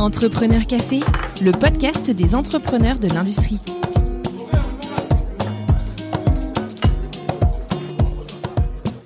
[0.00, 1.00] Entrepreneur Café,
[1.42, 3.58] le podcast des entrepreneurs de l'industrie.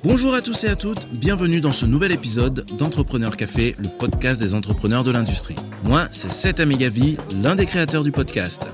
[0.05, 4.41] Bonjour à tous et à toutes, bienvenue dans ce nouvel épisode d'Entrepreneur Café, le podcast
[4.41, 5.57] des entrepreneurs de l'industrie.
[5.83, 8.69] Moi, c'est Seth Amegavi, l'un des créateurs du podcast.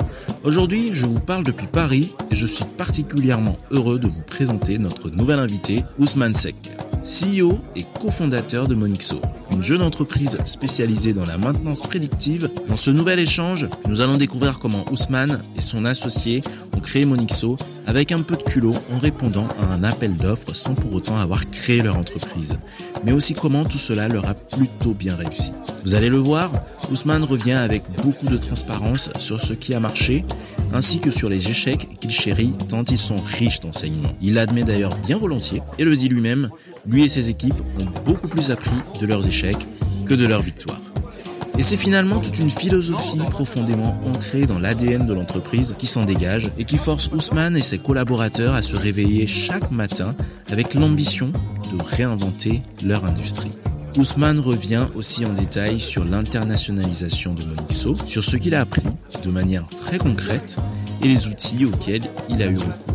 [0.44, 5.08] Aujourd'hui, je vous parle depuis Paris et je suis particulièrement heureux de vous présenter notre
[5.08, 6.76] nouvel invité, Ousmane Sek.
[7.02, 9.20] CEO et cofondateur de Monixo,
[9.52, 12.50] une jeune entreprise spécialisée dans la maintenance prédictive.
[12.68, 16.42] Dans ce nouvel échange, nous allons découvrir comment Ousmane et son associé
[16.76, 20.74] ont créé Monixo avec un peu de culot en répondant à un appel d'offres sans
[20.74, 22.58] pour autant avoir créé leur entreprise,
[23.04, 25.52] mais aussi comment tout cela leur a plutôt bien réussi.
[25.84, 26.52] Vous allez le voir,
[26.90, 30.24] Ousmane revient avec beaucoup de transparence sur ce qui a marché,
[30.72, 34.12] ainsi que sur les échecs qu'il chérit tant ils sont riches d'enseignements.
[34.20, 36.50] Il l'admet d'ailleurs bien volontiers et le dit lui-même,
[36.86, 39.66] lui et ses équipes ont beaucoup plus appris de leurs échecs
[40.06, 40.80] que de leurs victoires.
[41.58, 46.50] Et c'est finalement toute une philosophie profondément ancrée dans l'ADN de l'entreprise qui s'en dégage
[46.56, 50.14] et qui force Ousmane et ses collaborateurs à se réveiller chaque matin
[50.50, 51.30] avec l'ambition
[51.70, 53.50] de réinventer leur industrie.
[53.98, 58.82] Ousmane revient aussi en détail sur l'internationalisation de Monixo, sur ce qu'il a appris
[59.22, 60.56] de manière très concrète
[61.02, 62.89] et les outils auxquels il a eu recours.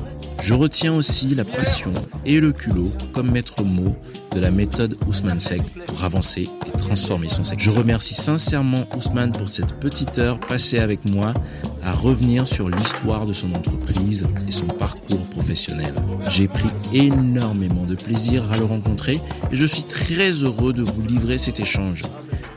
[0.46, 1.92] Je retiens aussi la passion
[2.24, 3.96] et le culot comme maître mot
[4.32, 7.74] de la méthode Ousmane Sek pour avancer et transformer son secteur.
[7.74, 11.34] Je remercie sincèrement Ousmane pour cette petite heure passée avec moi
[11.82, 15.96] à revenir sur l'histoire de son entreprise et son parcours professionnel.
[16.30, 19.20] J'ai pris énormément de plaisir à le rencontrer
[19.52, 22.04] et je suis très heureux de vous livrer cet échange.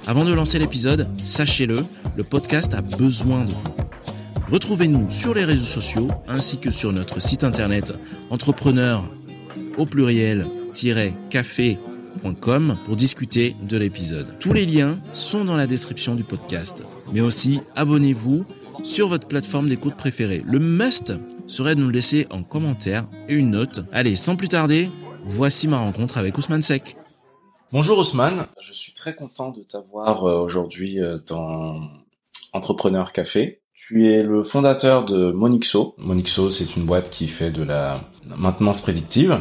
[0.06, 1.82] Avant de lancer l'épisode, sachez-le,
[2.18, 3.77] le podcast a besoin de vous.
[4.50, 7.92] Retrouvez-nous sur les réseaux sociaux ainsi que sur notre site internet
[8.30, 9.04] entrepreneur
[9.76, 14.38] au pluriel-café.com pour discuter de l'épisode.
[14.38, 16.82] Tous les liens sont dans la description du podcast.
[17.12, 18.46] Mais aussi, abonnez-vous
[18.84, 20.42] sur votre plateforme d'écoute préférée.
[20.46, 21.12] Le must
[21.46, 23.80] serait de nous laisser en commentaire et une note.
[23.92, 24.88] Allez, sans plus tarder,
[25.24, 26.96] voici ma rencontre avec Ousmane Sek.
[27.70, 31.82] Bonjour Ousmane, je suis très content de t'avoir euh, aujourd'hui euh, dans
[32.54, 33.60] Entrepreneur Café.
[33.86, 35.94] Tu es le fondateur de Monixo.
[35.98, 38.00] Monixo, c'est une boîte qui fait de la
[38.36, 39.38] maintenance prédictive.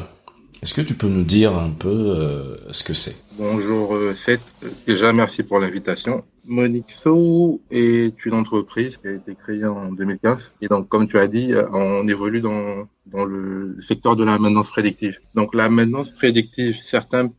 [0.62, 3.24] Est-ce que tu peux nous dire un peu euh, ce que c'est?
[3.40, 4.42] Bonjour euh, Seth,
[4.86, 6.24] déjà merci pour l'invitation.
[6.46, 11.28] Monixo est une entreprise qui a été créée en 2015 et donc comme tu as
[11.28, 15.20] dit, on évolue dans, le secteur de la maintenance prédictive.
[15.34, 17.31] Donc la maintenance prédictive, certains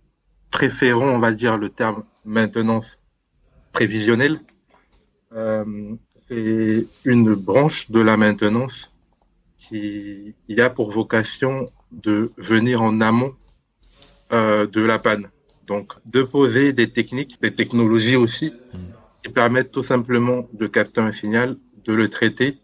[0.50, 2.98] préférons, on va dire, le terme maintenance
[3.72, 4.40] prévisionnelle.
[5.32, 5.94] Euh,
[6.28, 8.90] c'est une branche de la maintenance
[9.56, 13.34] qui a pour vocation de venir en amont
[14.32, 15.28] euh, de la panne.
[15.66, 18.52] Donc, de poser des techniques, des technologies aussi,
[19.22, 22.58] qui permettent tout simplement de capter un signal, de le traiter,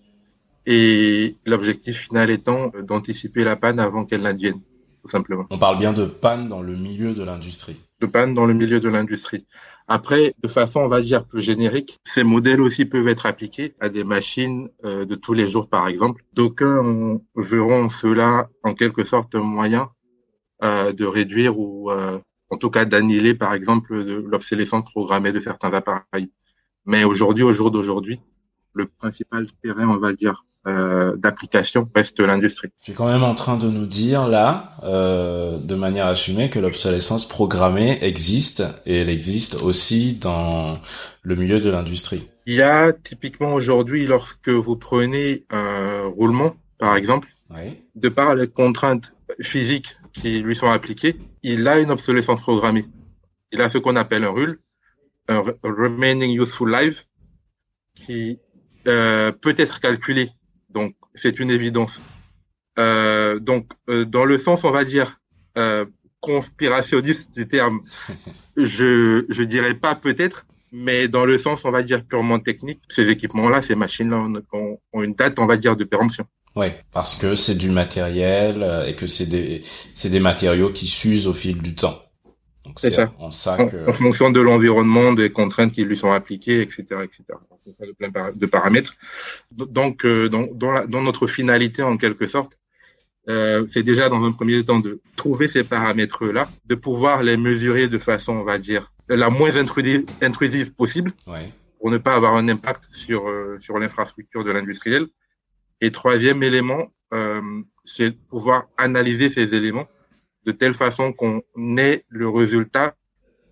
[0.67, 4.61] et l'objectif final étant d'anticiper la panne avant qu'elle n'advienne,
[5.05, 5.47] tout simplement.
[5.51, 7.77] On parle bien de panne dans le milieu de l'industrie.
[8.01, 9.47] De panne dans le milieu de l'industrie.
[9.87, 13.91] Après, de façon, on va dire, plus générique, ces modèles aussi peuvent être appliqués à
[13.91, 16.25] des machines euh, de tous les jours, par exemple.
[16.33, 19.91] D'aucuns verront cela en quelque sorte un moyen
[20.63, 25.75] euh, de réduire ou euh, en tout cas d'annihiler, par exemple, l'obsolescence programmée de certains
[25.75, 26.33] appareils.
[26.87, 28.21] Mais aujourd'hui, au jour d'aujourd'hui,
[28.73, 32.69] le principal terrain, on va dire, euh, d'application reste l'industrie.
[32.83, 36.59] Tu es quand même en train de nous dire là, euh, de manière assumée, que
[36.59, 40.79] l'obsolescence programmée existe et elle existe aussi dans
[41.23, 42.29] le milieu de l'industrie.
[42.47, 47.79] Il y a typiquement aujourd'hui, lorsque vous prenez un roulement, par exemple, oui.
[47.95, 52.87] de par les contraintes physiques qui lui sont appliquées, il a une obsolescence programmée.
[53.53, 54.59] Il a ce qu'on appelle un RUL,
[55.29, 57.07] un Remaining Useful Life,
[57.95, 58.39] qui
[58.87, 60.31] euh, peut être calculé
[60.75, 62.01] donc, c'est une évidence.
[62.79, 65.21] Euh, donc, euh, dans le sens, on va dire,
[65.57, 65.87] euh,
[66.21, 67.83] conspirationniste du terme,
[68.57, 73.09] je je dirais pas peut-être, mais dans le sens, on va dire purement technique, ces
[73.09, 76.27] équipements-là, ces machines-là ont, ont, une date, on va dire, de péremption.
[76.57, 79.63] Oui, parce que c'est du matériel et que c'est des
[79.95, 82.04] c'est des matériaux qui s'usent au fil du temps.
[82.75, 83.13] Donc c'est ça.
[83.19, 83.89] En, ça que...
[83.89, 87.23] en, fonction de l'environnement, des contraintes qui lui sont appliquées, etc., etc.
[87.81, 88.95] De plein de paramètres.
[89.53, 92.59] Donc, euh, dans, dans, la, dans, notre finalité, en quelque sorte,
[93.29, 97.87] euh, c'est déjà dans un premier temps de trouver ces paramètres-là, de pouvoir les mesurer
[97.87, 101.53] de façon, on va dire, la moins intrusive, intrusive possible, ouais.
[101.79, 105.07] pour ne pas avoir un impact sur euh, sur l'infrastructure de l'industriel.
[105.81, 107.41] Et troisième élément, euh,
[107.85, 109.87] c'est pouvoir analyser ces éléments
[110.45, 111.43] de telle façon qu'on
[111.79, 112.95] ait le résultat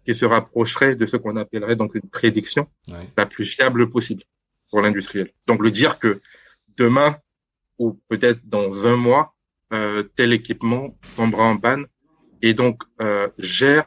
[0.04, 2.68] qui se rapprocherait de ce qu'on appellerait donc une prédiction
[3.16, 4.24] la plus fiable possible
[4.70, 5.30] pour l'industriel.
[5.46, 6.20] Donc le dire que
[6.76, 7.16] demain
[7.78, 9.34] ou peut-être dans un mois,
[9.72, 11.86] euh, tel équipement tombera en panne
[12.42, 13.86] et donc euh, gère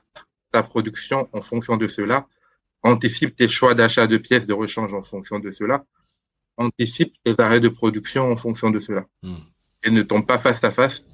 [0.52, 2.28] ta production en fonction de cela,
[2.82, 5.86] anticipe tes choix d'achat de pièces de rechange en fonction de cela,
[6.58, 9.06] anticipe tes arrêts de production en fonction de cela.
[9.22, 9.36] Hmm.
[9.84, 11.06] Et ne tombe pas face à face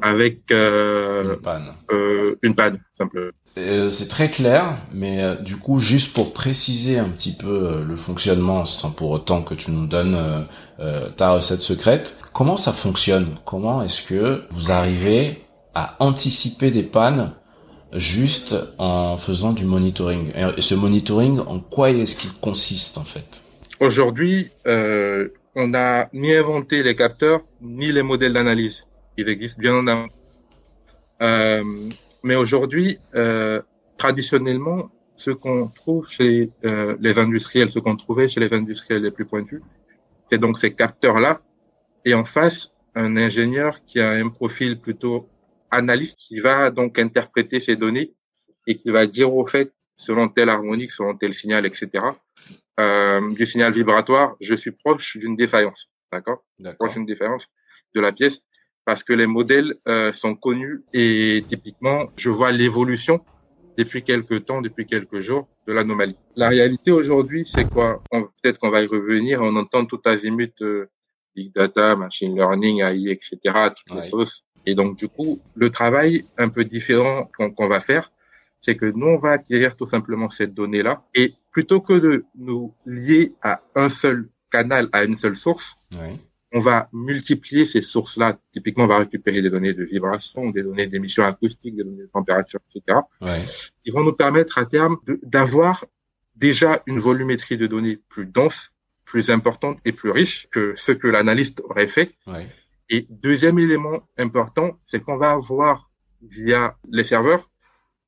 [0.00, 1.68] avec euh, une panne.
[1.90, 3.30] Euh, une panne, simplement.
[3.58, 7.84] Euh, c'est très clair, mais euh, du coup, juste pour préciser un petit peu euh,
[7.84, 10.46] le fonctionnement, sans pour autant que tu nous donnes
[11.16, 13.36] ta recette secrète, comment ça fonctionne?
[13.44, 15.44] Comment est-ce que vous arrivez
[15.74, 17.32] à anticiper des pannes
[17.92, 20.32] juste en faisant du monitoring?
[20.56, 23.42] Et ce monitoring, en quoi est-ce qu'il consiste en fait?
[23.78, 28.86] Aujourd'hui, on n'a ni inventé les capteurs, ni les modèles d'analyse.
[29.16, 30.08] Ils existent bien en amont.
[32.22, 33.60] Mais aujourd'hui, euh,
[33.96, 39.10] traditionnellement, ce qu'on trouve chez euh, les industriels, ce qu'on trouvait chez les industriels les
[39.10, 39.60] plus pointus,
[40.30, 41.42] c'est donc ces capteurs-là,
[42.04, 45.28] et en face, un ingénieur qui a un profil plutôt
[45.70, 48.12] analyste, qui va donc interpréter ces données
[48.66, 52.04] et qui va dire au fait, selon telle harmonique, selon tel signal, etc.,
[52.80, 56.44] euh, du signal vibratoire, je suis proche d'une défaillance, d'accord
[56.78, 57.46] Proche d'une défaillance
[57.94, 58.42] de la pièce
[58.84, 63.24] parce que les modèles euh, sont connus et typiquement, je vois l'évolution
[63.78, 66.16] depuis quelques temps, depuis quelques jours de l'anomalie.
[66.36, 68.02] La réalité aujourd'hui, c'est quoi?
[68.10, 69.40] Peut-être qu'on va y revenir.
[69.40, 70.90] On entend tout azimut euh,
[71.34, 73.38] big data, machine learning, AI, etc.
[73.76, 74.44] Toutes les choses.
[74.66, 78.12] Et donc du coup, le travail un peu différent qu'on va faire,
[78.60, 82.74] c'est que nous on va acquérir tout simplement cette donnée-là et plutôt que de nous
[82.86, 86.20] lier à un seul canal, à une seule source, oui
[86.52, 88.38] on va multiplier ces sources-là.
[88.52, 92.10] Typiquement, on va récupérer des données de vibration, des données d'émissions acoustiques, des données de
[92.12, 92.98] température, etc.
[93.20, 93.40] Ouais.
[93.84, 95.86] Ils vont nous permettre à terme d'avoir
[96.36, 98.72] déjà une volumétrie de données plus dense,
[99.04, 102.14] plus importante et plus riche que ce que l'analyste aurait fait.
[102.26, 102.46] Ouais.
[102.90, 105.90] Et deuxième élément important, c'est qu'on va avoir
[106.20, 107.50] via les serveurs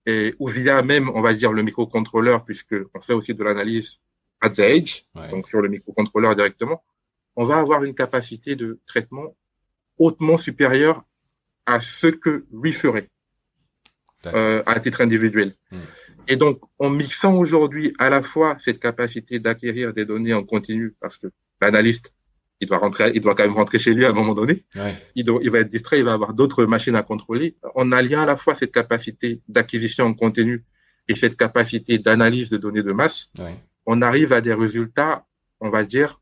[0.06, 4.00] et, ou via même, on va dire, le microcontrôleur, puisque on fait aussi de l'analyse
[4.42, 6.82] at the edge, donc sur le microcontrôleur directement
[7.36, 9.36] on va avoir une capacité de traitement
[9.98, 11.04] hautement supérieure
[11.66, 13.08] à ce que lui ferait
[14.26, 15.54] euh, à titre individuel.
[15.70, 15.80] Hmm.
[16.28, 20.94] Et donc, en mixant aujourd'hui à la fois cette capacité d'acquérir des données en continu,
[21.00, 21.26] parce que
[21.60, 22.14] l'analyste,
[22.60, 24.64] il doit rentrer, il doit quand même rentrer chez lui à un moment donné.
[25.14, 27.56] Il, doit, il va être distrait, il va avoir d'autres machines à contrôler.
[27.74, 30.64] En alliant à la fois cette capacité d'acquisition en continu
[31.08, 33.30] et cette capacité d'analyse de données de masse,
[33.86, 35.26] on arrive à des résultats,
[35.60, 36.20] on va dire,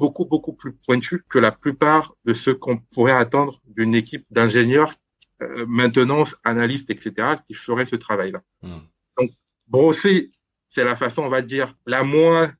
[0.00, 4.94] beaucoup, beaucoup plus pointu que la plupart de ce qu'on pourrait attendre d'une équipe d'ingénieurs,
[5.42, 7.12] euh, maintenance, analystes, etc.,
[7.46, 8.42] qui ferait ce travail-là.
[8.62, 8.78] Hmm.
[9.18, 9.30] Donc,
[9.68, 10.30] brosser,
[10.68, 12.54] c'est la façon, on va dire, la moins,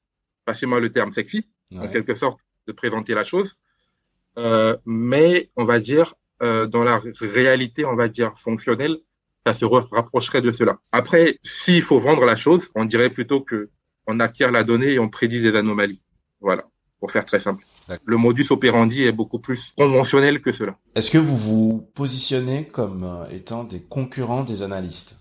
[0.44, 3.56] passez-moi le terme sexy, en quelque sorte, de présenter la chose.
[4.36, 8.98] Euh, mais, on va dire, euh, dans la réalité, on va dire, fonctionnelle,
[9.46, 10.78] ça se rapprocherait de cela.
[10.92, 13.70] Après, s'il faut vendre la chose, on dirait plutôt que
[14.06, 16.02] on acquiert la donnée et on prédit des anomalies.
[16.40, 16.69] Voilà
[17.00, 17.64] pour faire très simple.
[18.04, 20.76] Le modus operandi est beaucoup plus conventionnel que cela.
[20.94, 25.18] Est-ce que vous vous positionnez comme euh, étant des concurrents des analystes?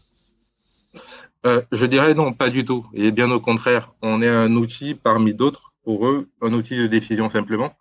[1.46, 2.86] Euh, Je dirais non, pas du tout.
[2.94, 6.88] Et bien au contraire, on est un outil parmi d'autres pour eux, un outil de
[6.88, 7.72] décision simplement,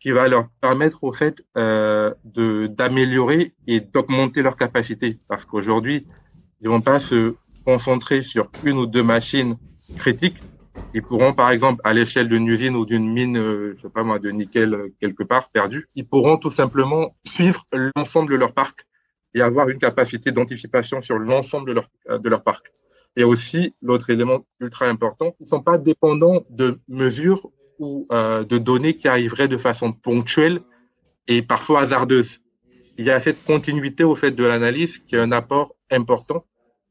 [0.00, 5.18] qui va leur permettre au fait euh, de d'améliorer et d'augmenter leur capacité.
[5.28, 6.06] Parce qu'aujourd'hui,
[6.60, 9.56] ils vont pas se concentrer sur une ou deux machines
[9.96, 10.42] critiques,
[10.94, 14.02] ils pourront, par exemple, à l'échelle d'une usine ou d'une mine, euh, je sais pas
[14.02, 17.66] moi, de nickel euh, quelque part perdu, ils pourront tout simplement suivre
[17.96, 18.86] l'ensemble de leur parc
[19.34, 22.72] et avoir une capacité d'anticipation sur l'ensemble de leur, euh, de leur parc.
[23.16, 28.58] Et aussi, l'autre élément ultra important, ils ne sont pas dépendants de mesures ou de
[28.58, 30.60] données qui arriveraient de façon ponctuelle
[31.28, 32.40] et parfois hasardeuse.
[32.96, 36.44] Il y a cette continuité au fait de l'analyse qui est un apport important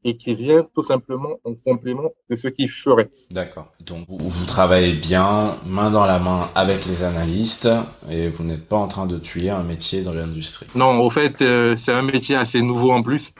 [0.08, 3.10] et qui vient tout simplement en complément de ce qu'il ferait.
[3.30, 3.68] D'accord.
[3.84, 7.68] Donc vous, travaillez bien main dans la main avec les analystes
[8.10, 10.66] et vous n'êtes pas en train de tuer un métier dans l'industrie.
[10.74, 13.32] Non, au fait, euh, c'est un métier assez nouveau en plus.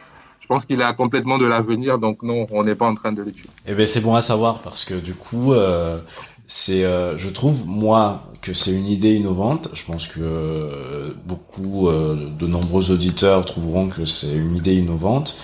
[0.49, 3.23] Je pense qu'il a complètement de l'avenir, donc non, on n'est pas en train de
[3.23, 3.51] le tuer.
[3.67, 5.99] Eh bien, c'est bon à savoir parce que du coup, euh,
[6.47, 9.69] c'est, euh, je trouve moi que c'est une idée innovante.
[9.75, 15.37] Je pense que euh, beaucoup, de nombreux auditeurs trouveront que c'est une idée innovante.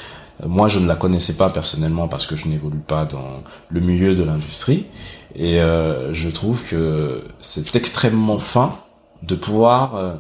[0.45, 4.15] Moi, je ne la connaissais pas personnellement parce que je n'évolue pas dans le milieu
[4.15, 4.87] de l'industrie.
[5.35, 8.77] Et euh, je trouve que c'est extrêmement fin
[9.23, 10.15] de pouvoir, euh,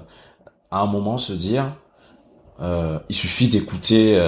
[0.71, 1.75] à un moment, se dire,
[2.61, 4.21] euh, il suffit d'écouter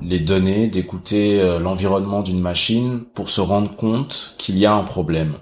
[0.00, 5.34] les données, d'écouter l'environnement d'une machine pour se rendre compte qu'il y a un problème.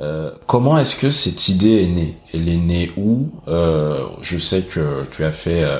[0.00, 2.14] Euh, comment est-ce que cette idée est née?
[2.32, 3.30] Elle est née où?
[3.48, 5.78] Euh, Je sais que tu as fait euh,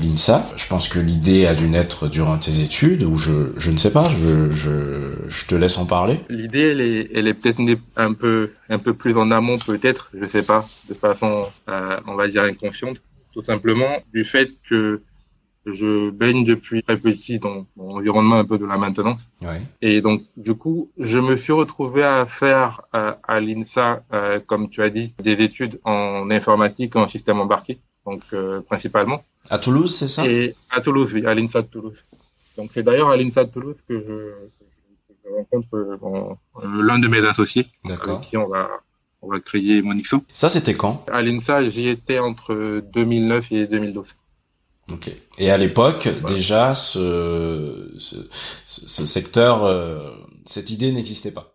[0.00, 0.46] l'INSA.
[0.56, 4.10] Je pense que l'idée a dû naître durant tes études, ou je, ne sais pas.
[4.10, 4.50] Je,
[5.28, 6.20] je, te laisse en parler.
[6.30, 10.10] L'idée, elle est, elle est peut-être née un peu, un peu plus en amont, peut-être.
[10.18, 12.98] Je sais pas, de façon, on va dire inconsciente,
[13.34, 15.02] tout simplement du fait que
[15.66, 19.28] je baigne depuis très petit dans, l'environnement un peu de la maintenance.
[19.40, 19.62] Ouais.
[19.80, 24.70] Et donc, du coup, je me suis retrouvé à faire euh, à l'INSA, euh, comme
[24.70, 29.24] tu as dit, des études en informatique en système embarqué, donc euh, principalement.
[29.50, 30.26] À Toulouse, c'est ça?
[30.26, 32.04] Et à Toulouse, oui, à l'INSA de Toulouse.
[32.56, 34.32] Donc, c'est d'ailleurs à l'INSA de Toulouse que je,
[35.24, 35.98] je rencontre
[36.64, 38.68] l'un de mes associés, avec qui on va
[39.22, 40.24] on va créer Monixo.
[40.32, 41.06] Ça, c'était quand?
[41.10, 44.16] À l'INSA, j'y étais entre 2009 et 2012.
[44.90, 45.10] Ok.
[45.38, 48.16] Et à l'époque, déjà, ce, ce,
[48.66, 50.10] ce secteur, euh,
[50.44, 51.52] cette idée n'existait pas.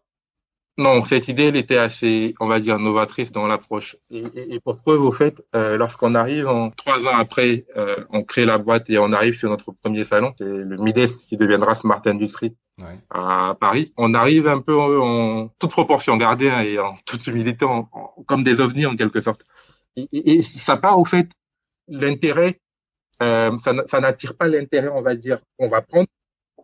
[0.80, 3.98] Non, cette idée, elle était assez, on va dire, novatrice dans l'approche.
[4.12, 8.24] Et, et, pour preuve, au fait, euh, lorsqu'on arrive en trois ans après, euh, on
[8.24, 11.74] crée la boîte et on arrive sur notre premier salon, c'est le Mides qui deviendra
[11.74, 13.00] Smart Industry ouais.
[13.10, 13.92] à Paris.
[13.98, 17.90] On arrive un peu en, toute proportion gardée hein, et en toute humilité, en,
[18.28, 19.42] comme des ovnis en quelque sorte.
[19.96, 21.28] Et, et ça part au fait
[21.88, 22.60] l'intérêt
[23.22, 26.08] euh, ça, n'attire pas l'intérêt, on va dire, qu'on va prendre.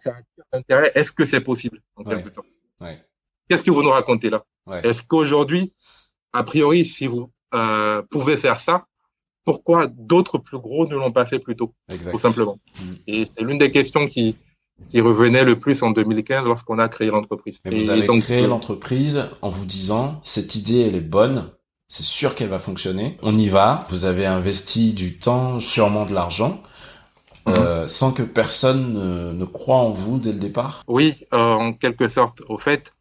[0.01, 0.91] Ça attire l'intérêt.
[0.95, 2.15] Est-ce que c'est possible en ouais.
[2.15, 2.47] quelque sorte?
[2.79, 3.01] Ouais.
[3.47, 4.43] Qu'est-ce que vous nous racontez là?
[4.65, 4.81] Ouais.
[4.83, 5.73] Est-ce qu'aujourd'hui,
[6.31, 8.85] a priori, si vous euh, pouvez faire ça,
[9.45, 11.73] pourquoi d'autres plus gros ne l'ont pas fait plus tôt?
[11.89, 12.11] Exact.
[12.11, 12.59] Tout simplement.
[12.79, 12.93] Mm.
[13.07, 14.37] Et c'est l'une des questions qui
[14.89, 17.59] qui revenait le plus en 2015 lorsqu'on a créé l'entreprise.
[17.65, 21.51] Mais vous avez donc, créé euh, l'entreprise en vous disant cette idée elle est bonne,
[21.93, 23.19] c'est sûr qu'elle va fonctionner.
[23.21, 23.85] On y va.
[23.91, 26.63] Vous avez investi du temps, sûrement de l'argent.
[27.47, 31.71] Euh, sans que personne ne, ne, croit en vous dès le départ Oui, euh, en
[31.71, 32.41] quelque sorte.
[32.49, 32.93] Au fait,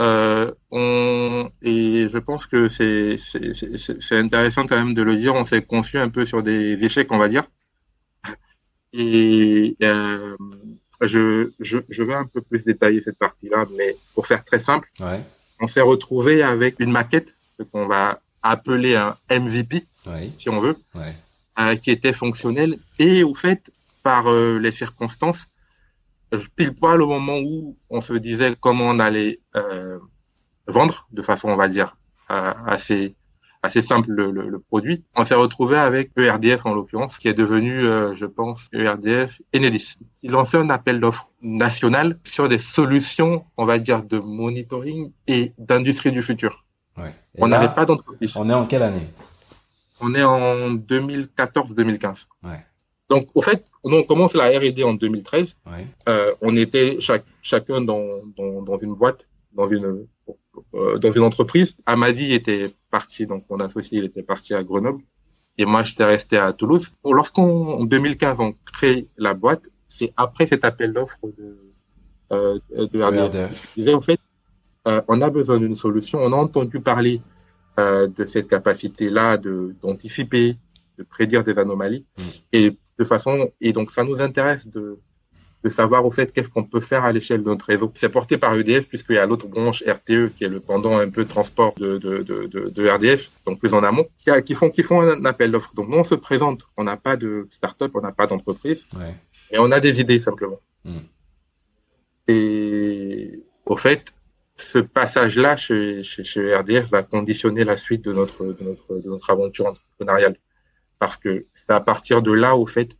[0.00, 3.18] euh, on et je pense que c'est
[4.00, 5.36] c'est intéressant quand même de le dire.
[5.36, 7.44] On s'est conçu un peu sur des échecs, on va dire.
[8.94, 9.76] Et
[11.02, 14.90] je, je je vais un peu plus détailler cette partie-là, mais pour faire très simple,
[14.98, 15.20] ouais.
[15.60, 19.86] on s'est retrouvé avec une maquette, ce qu'on va appeler un MVP,
[20.38, 20.76] si on veut.
[21.58, 23.72] Euh, qui était fonctionnel et au fait
[24.04, 25.46] par euh, les circonstances
[26.54, 29.98] pile poil au moment où on se disait comment on allait euh,
[30.68, 31.96] vendre de façon on va dire
[32.28, 33.16] assez
[33.62, 35.02] assez simple le, le, le produit.
[35.16, 39.96] On s'est retrouvé avec ERDF en l'occurrence qui est devenu je pense ERDF Enedis.
[40.22, 45.54] Il lançait un appel d'offres national sur des solutions on va dire de monitoring et
[45.58, 46.67] d'industrie du futur
[46.98, 47.14] ouais.
[47.38, 49.08] on n'avait pas d'entreprise on est en quelle année?
[50.00, 52.26] On est en 2014-2015.
[52.44, 52.64] Ouais.
[53.08, 55.56] Donc, au fait, on commence la R&D en 2013.
[55.66, 55.86] Ouais.
[56.08, 58.04] Euh, on était chaque, chacun dans,
[58.36, 60.06] dans, dans, une boîte, dans une,
[60.74, 61.74] euh, dans une entreprise.
[61.86, 65.02] Amadi était parti, donc mon associé, il était parti à Grenoble.
[65.56, 66.92] Et moi, j'étais resté à Toulouse.
[67.04, 71.72] Lorsqu'on, en 2015, on crée la boîte, c'est après cet appel d'offres de,
[72.32, 73.02] euh, de.
[73.02, 73.72] RDF.
[73.74, 74.20] Je disais, en fait,
[74.88, 76.20] euh, on a besoin d'une solution.
[76.22, 77.20] On a entendu parler
[77.78, 80.56] euh, de cette capacité-là de d'anticiper,
[80.98, 82.22] de prédire des anomalies, Mm.
[82.52, 84.98] et de façon et donc ça nous intéresse de
[85.64, 87.90] de savoir au fait qu'est-ce qu'on peut faire à l'échelle de notre réseau.
[87.96, 91.10] C'est porté par EDF puisqu'il y a l'autre branche RTE qui est le pendant un
[91.10, 94.70] peu transport de de, de, de, RDF, donc plus en amont, qui, a, qui font
[94.70, 95.74] qui font un appel d'offres.
[95.74, 99.14] Donc nous on se présente, on n'a pas de start-up, on n'a pas d'entreprise, ouais.
[99.50, 100.60] et on a des idées simplement.
[100.84, 100.98] Mm.
[102.28, 104.04] Et au fait,
[104.58, 109.08] ce passage-là chez, chez, chez, RDF va conditionner la suite de notre, de notre, de
[109.08, 110.36] notre aventure entrepreneuriale.
[110.98, 112.90] Parce que c'est à partir de là, au fait,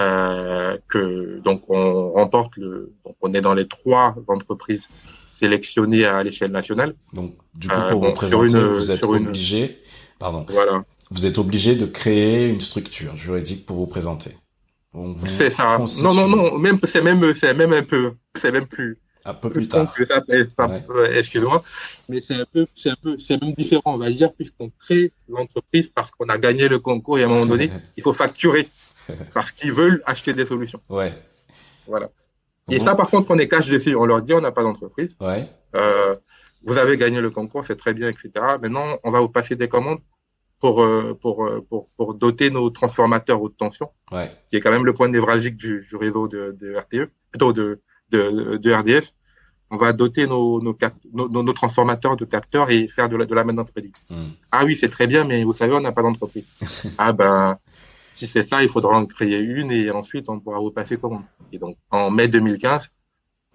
[0.00, 4.88] euh, que donc on remporte le, donc on est dans les trois entreprises
[5.38, 6.94] sélectionnées à l'échelle nationale.
[7.12, 9.74] Donc du coup, pour euh, vous bon, présenter, une, vous êtes obligé, une...
[10.18, 10.84] pardon, voilà.
[11.10, 14.32] vous êtes obligé de créer une structure juridique pour vous présenter.
[15.26, 15.74] C'est ça.
[15.76, 16.04] Constitue...
[16.04, 19.50] Non, non, non, même c'est même c'est même un peu, c'est même plus un peu
[19.50, 19.92] plus tard.
[19.92, 21.18] Que ça, ouais.
[21.18, 21.62] Excuse-moi,
[22.08, 25.12] mais c'est un peu, c'est un peu, c'est même différent, on va dire, puisqu'on crée
[25.28, 28.68] l'entreprise parce qu'on a gagné le concours et à un moment donné, il faut facturer
[29.34, 30.80] parce qu'ils veulent acheter des solutions.
[30.88, 31.12] Ouais.
[31.86, 32.10] Voilà.
[32.70, 32.84] Et bon.
[32.84, 33.94] ça, par contre, on est cash dessus.
[33.94, 35.16] On leur dit, on n'a pas d'entreprise.
[35.20, 35.46] Ouais.
[35.74, 36.16] Euh,
[36.64, 38.30] vous avez gagné le concours, c'est très bien, etc.
[38.60, 40.00] Maintenant, on va vous passer des commandes
[40.58, 44.30] pour euh, pour pour pour doter nos transformateurs haute tension, ouais.
[44.48, 47.80] qui est quand même le point névralgique du, du réseau de, de RTE, plutôt de
[48.10, 49.12] de, de RDF,
[49.70, 53.26] on va doter nos, nos, cap, nos, nos, transformateurs de capteurs et faire de la,
[53.26, 54.04] de la maintenance prédictive.
[54.08, 54.30] Mm.
[54.50, 56.46] Ah oui, c'est très bien, mais vous savez, on n'a pas d'entreprise.
[56.98, 57.58] ah ben,
[58.14, 61.24] si c'est ça, il faudra en créer une et ensuite on pourra repasser commande.
[61.52, 62.90] Et donc, en mai 2015,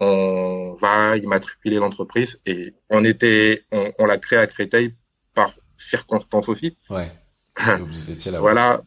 [0.00, 4.94] on va immatriculer l'entreprise et on était, on, on l'a créé à Créteil
[5.34, 6.76] par circonstance aussi.
[6.90, 7.10] Ouais.
[7.80, 8.40] vous étiez là.
[8.40, 8.82] voilà.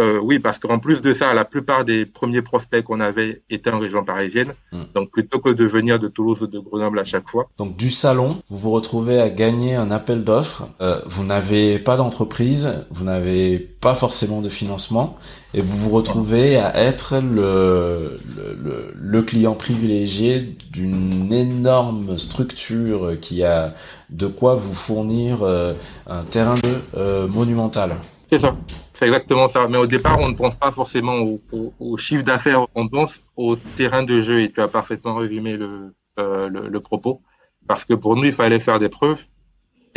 [0.00, 3.70] Euh, oui, parce qu'en plus de ça, la plupart des premiers prospects qu'on avait étaient
[3.70, 4.54] en région parisienne.
[4.72, 4.84] Hmm.
[4.94, 7.50] Donc, plutôt que de venir de Toulouse ou de Grenoble à chaque fois.
[7.58, 10.68] Donc du salon, vous vous retrouvez à gagner un appel d'offres.
[10.80, 15.18] Euh, vous n'avez pas d'entreprise, vous n'avez pas forcément de financement,
[15.52, 23.20] et vous vous retrouvez à être le, le, le- le client privilégié d'une énorme structure
[23.20, 23.74] qui a
[24.08, 25.74] de quoi vous fournir euh,
[26.06, 27.96] un terrain de euh, monumental.
[28.30, 28.56] C'est ça.
[29.02, 29.66] C'est exactement ça.
[29.66, 32.68] Mais au départ, on ne pense pas forcément au, au- au chiffre d'affaires.
[32.76, 34.42] On pense au terrain de jeu.
[34.42, 37.20] Et tu as parfaitement résumé le, euh, le, le propos.
[37.66, 39.24] Parce que pour nous, il fallait faire des preuves.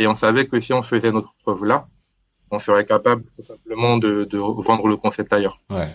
[0.00, 1.86] Et on savait que si on faisait notre preuve là,
[2.50, 5.60] on serait capable tout simplement de, de vendre le concept ailleurs.
[5.70, 5.86] Ouais.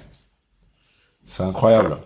[1.25, 1.98] C'est incroyable.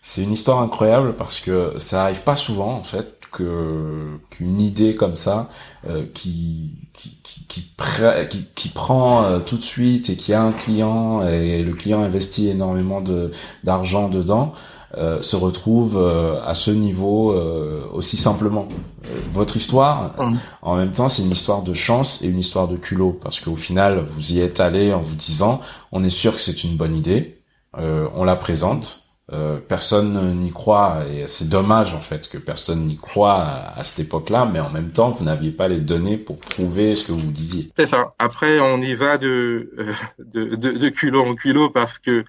[0.00, 4.94] C'est une histoire incroyable parce que ça arrive pas souvent en fait que qu'une idée
[4.94, 5.48] comme ça
[5.88, 10.32] euh, qui qui qui qui, pre- qui qui prend euh, tout de suite et qui
[10.34, 13.30] a un client et le client investit énormément de
[13.64, 14.52] d'argent dedans
[14.98, 18.68] euh, se retrouve euh, à ce niveau euh, aussi simplement.
[19.06, 20.38] Euh, votre histoire, Mhm.
[20.60, 23.56] en même temps, c'est une histoire de chance et une histoire de culot parce qu'au
[23.56, 25.60] final, vous y êtes allé en vous disant,
[25.92, 27.40] on est sûr que c'est une bonne idée,
[27.78, 29.01] euh, on la présente.
[29.32, 33.82] Euh, personne n'y croit et c'est dommage en fait que personne n'y croit à, à
[33.84, 37.12] cette époque-là, mais en même temps vous n'aviez pas les données pour prouver ce que
[37.12, 37.70] vous disiez.
[37.78, 38.14] C'est ça.
[38.18, 42.24] Après, on y va de, euh, de, de, de culot en culot parce que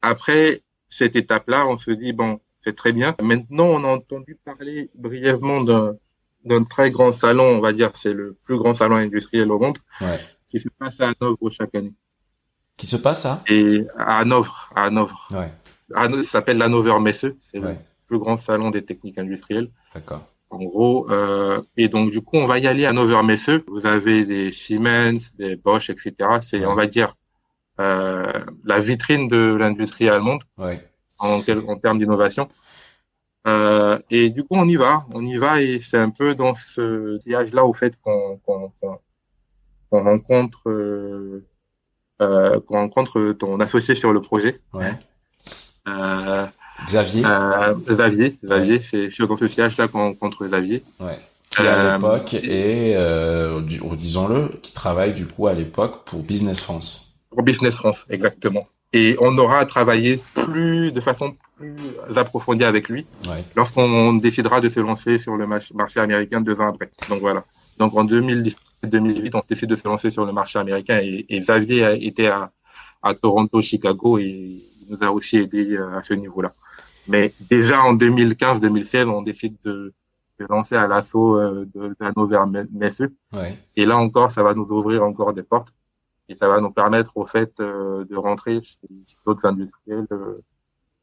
[0.00, 3.14] après cette étape-là, on se dit, bon, c'est très bien.
[3.22, 5.92] Maintenant, on a entendu parler brièvement d'un
[6.44, 9.78] d'un très grand salon, on va dire, c'est le plus grand salon industriel au monde,
[10.00, 10.18] Ouais.
[10.48, 11.92] qui se passe à Hanovre chaque année.
[12.76, 15.28] Qui se passe ça Et à Hanovre, à Hanovre.
[15.30, 15.52] Ouais,
[15.94, 17.74] Ça s'appelle l'Hannover Messe, c'est le
[18.06, 19.70] plus grand salon des techniques industrielles.
[19.94, 20.22] d'accord.
[20.50, 23.48] En gros, euh, et donc du coup, on va y aller à Hannover Messe.
[23.68, 26.12] Vous avez des Siemens, des Bosch, etc.
[26.42, 26.66] C'est, Ouais.
[26.66, 27.16] on va dire,
[27.80, 28.30] euh,
[28.62, 30.78] la vitrine de l'industrie allemande Ouais,
[31.18, 32.50] en, termes d'innovation.
[33.46, 36.52] Euh, et du coup, on y va, on y va, et c'est un peu dans
[36.52, 39.00] ce sillage-là, au fait, qu'on rencontre
[42.18, 44.92] qu'on rencontre ton associé sur le projet, ouais.
[45.88, 46.46] Euh,
[46.86, 48.34] Xavier, euh, Xavier.
[48.44, 50.82] Xavier, c'est sur dans ce sillage-là qu'on rencontre Xavier.
[51.00, 51.18] ouais.
[51.50, 56.62] Qui à Euh, l'époque euh, du- disons-le, qui travaille du coup à l'époque pour Business
[56.62, 57.14] France.
[57.28, 58.62] Pour Business France, exactement.
[58.94, 61.74] Et on aura travaillé plus de façon plus
[62.16, 66.68] approfondie avec lui Ouais, lorsqu'on décidera de se lancer sur le marché américain deux ans
[66.70, 66.90] après.
[67.10, 67.44] Donc voilà.
[67.78, 71.98] Donc en 2017-2018, on décide de se lancer sur le marché américain et, et Xavier
[72.06, 72.50] été à,
[73.02, 74.56] à Toronto, Chicago et
[74.92, 76.54] nous a aussi aidé euh, à ce niveau-là.
[77.08, 79.92] Mais déjà en 2015-2016, on décide de
[80.38, 83.02] se lancer à l'assaut euh, de, de Hannover Messe.
[83.32, 85.72] ouais, Et là encore, ça va nous ouvrir encore des portes
[86.28, 88.78] et ça va nous permettre au fait euh, de rentrer chez
[89.26, 90.06] d'autres industriels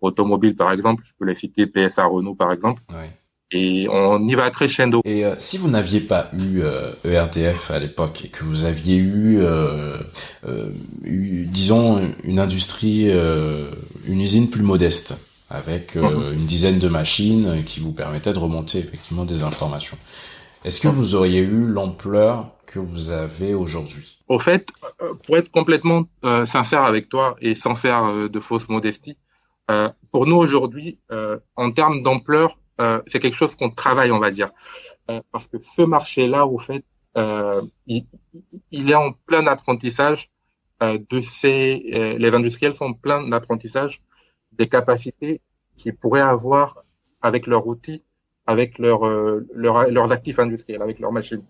[0.01, 1.03] automobiles par exemple.
[1.05, 2.81] Je peux les citer PSA Renault par exemple.
[2.91, 3.11] ouais.
[3.51, 5.01] Et on y va crescendo.
[5.05, 8.97] Et euh, si vous n'aviez pas eu euh, ERDF à l'époque et que vous aviez
[8.97, 9.97] eu, euh,
[10.45, 10.69] euh,
[11.03, 13.09] eu, disons, une industrie,
[14.07, 15.15] une usine plus modeste,
[15.49, 16.33] avec Mhm.
[16.33, 19.97] une dizaine de machines qui vous permettaient de remonter effectivement des informations,
[20.63, 20.93] est-ce que Mhm.
[20.93, 24.19] vous auriez eu l'ampleur que vous avez aujourd'hui?
[24.27, 24.69] Au fait,
[25.25, 26.03] pour être complètement
[26.45, 29.17] sincère avec toi et sans faire de fausse modestie,
[30.11, 30.99] pour nous aujourd'hui,
[31.55, 34.51] en termes d'ampleur, euh, c'est quelque chose qu'on travaille, on va dire,
[35.09, 36.83] Euh, parce que ce marché-là, au fait,
[37.17, 38.05] euh, il,
[38.71, 40.29] il est en plein apprentissage
[41.11, 41.63] de ces,
[42.23, 43.93] les industriels sont en plein d'apprentissage
[44.59, 45.33] des capacités
[45.77, 46.67] qu'ils pourraient avoir
[47.21, 48.01] avec leurs outils,
[48.53, 48.99] avec leur,
[49.63, 51.43] leur- leurs actifs industriels, avec leurs machines.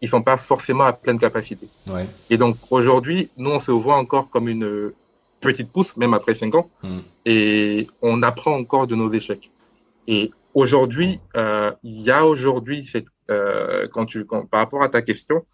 [0.00, 1.66] Ils sont pas forcément à pleine capacité.
[1.94, 2.06] Ouais.
[2.30, 4.92] Et donc aujourd'hui, nous, on se voit encore comme une
[5.40, 7.00] petite pousse, même après cinq ans, Mm.
[7.26, 9.50] et on apprend encore de nos échecs.
[10.06, 12.90] Et aujourd'hui, euh, il y a aujourd'hui,
[13.30, 15.44] euh, quand tu, quand, par rapport à ta question,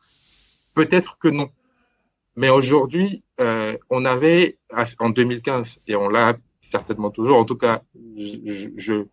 [0.74, 1.48] peut-être que non.
[2.36, 4.58] Mais aujourd'hui, euh, on avait
[4.98, 6.36] en 2015 et on l'a
[6.70, 7.36] certainement toujours.
[7.38, 7.82] En tout cas,
[8.16, 9.04] je, je-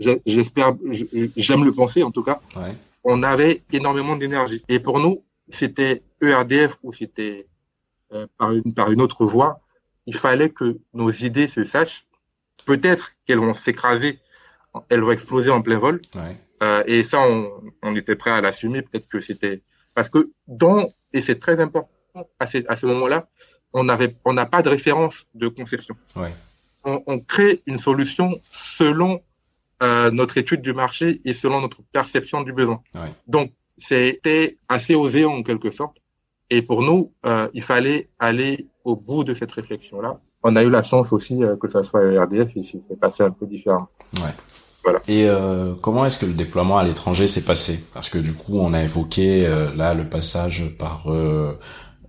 [0.00, 2.74] je- j'espère, je- j'aime le penser en tout cas Ouais.
[3.04, 4.64] on avait énormément d'énergie.
[4.68, 7.46] Et pour nous, c'était ERDF ou c'était
[8.12, 9.60] euh, par, une, par une autre voie,
[10.06, 12.06] il fallait que nos idées se sachent.
[12.66, 14.18] Peut-être qu'elles vont s'écraser,
[14.88, 16.00] elles vont exploser en plein vol.
[16.14, 16.36] Ouais.
[16.62, 17.50] Euh, et ça, on,
[17.82, 18.82] on était prêt à l'assumer.
[18.82, 19.62] Peut-être que c'était
[19.94, 21.90] parce que dans et c'est très important
[22.38, 23.28] à ce, à ce moment-là,
[23.72, 25.96] on n'avait, on n'a pas de référence de conception.
[26.16, 26.34] Ouais.
[26.84, 29.22] On, on crée une solution selon
[29.82, 32.82] euh, notre étude du marché et selon notre perception du besoin.
[32.94, 33.12] Ouais.
[33.26, 35.98] Donc, c'était assez osé en quelque sorte.
[36.50, 40.18] Et pour nous, euh, il fallait aller au bout de cette réflexion-là.
[40.42, 43.30] On a eu la chance aussi euh, que ça soit RDF et c'est passé un
[43.30, 43.88] peu différent.
[44.16, 44.34] Ouais.
[44.84, 44.98] Voilà.
[45.08, 47.84] Et euh, comment est-ce que le déploiement à l'étranger s'est passé?
[47.94, 51.06] Parce que du coup, on a évoqué là le passage par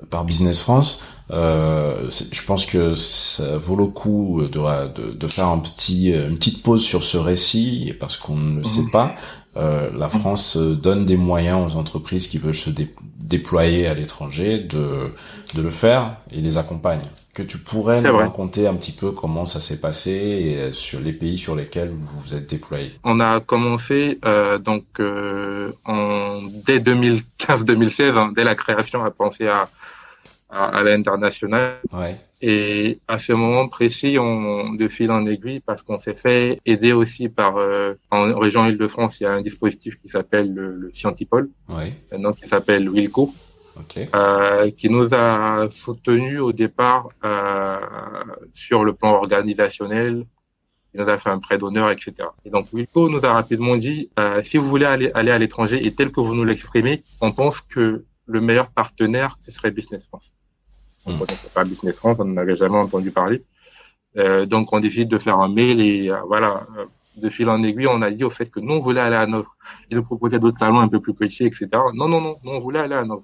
[0.09, 1.01] par Business France.
[1.31, 4.47] Euh, je pense que ça vaut le coup de,
[4.93, 8.63] de, de faire un petit, une petite pause sur ce récit parce qu'on ne le
[8.63, 8.91] sait Mhm.
[8.91, 9.15] pas.
[9.55, 13.93] Euh, la France euh, donne des moyens aux entreprises qui veulent se dé- déployer à
[13.93, 15.11] l'étranger de,
[15.55, 17.01] de le faire et les accompagne.
[17.35, 18.23] Que tu pourrais nous vrai.
[18.25, 21.89] raconter un petit peu comment ça s'est passé et euh, sur les pays sur lesquels
[21.89, 22.91] vous vous êtes déployé.
[23.03, 29.47] On a commencé euh, donc euh, en dès 2015-2016, hein, dès la création, à penser
[29.47, 29.65] à
[30.53, 31.79] à, à l'international.
[31.91, 36.59] Ouais, Et à ce moment précis, on de fil en aiguille, parce qu'on s'est fait
[36.65, 40.75] aider aussi par euh, en région Île-de-France, il y a un dispositif qui s'appelle le,
[40.75, 43.33] le Scientipol, ouais, maintenant qui s'appelle Wilco,
[43.77, 47.79] ok, euh, qui nous a soutenus au départ euh,
[48.53, 50.25] sur le plan organisationnel.
[50.95, 52.13] Il nous a fait un prêt d'honneur, etc.
[52.45, 55.83] Et donc Wilco nous a rapidement dit euh, si vous voulez aller, aller à l'étranger
[55.87, 60.05] et tel que vous nous l'exprimez, on pense que le meilleur partenaire ce serait Business
[60.05, 60.31] France.
[61.05, 63.43] On ne connaissait pas Business France, on n'en avait jamais entendu parler.
[64.17, 66.67] Euh, donc on décide de faire un mail et euh, voilà.
[66.77, 66.85] euh,
[67.17, 69.21] de fil en aiguille, on a dit au fait que nous on voulait aller à
[69.21, 69.55] Hanovre.
[69.91, 71.67] Ils nous proposaient d'autres salons un peu plus petits, etc.
[71.93, 73.23] Non, non, non, nous on voulait aller à Hanovre.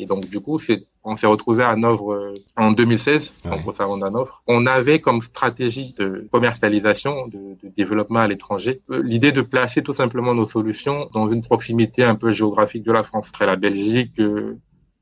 [0.00, 3.50] Et donc, du coup, c'est, on s'est retrouvé à Hanovre en 2016, Ouais.
[3.50, 4.42] donc au salon d'Hanovre.
[4.46, 9.92] On avait comme stratégie de commercialisation, de, de développement à l'étranger, l'idée de placer tout
[9.94, 14.12] simplement nos solutions dans une proximité un peu géographique de la France, après la Belgique.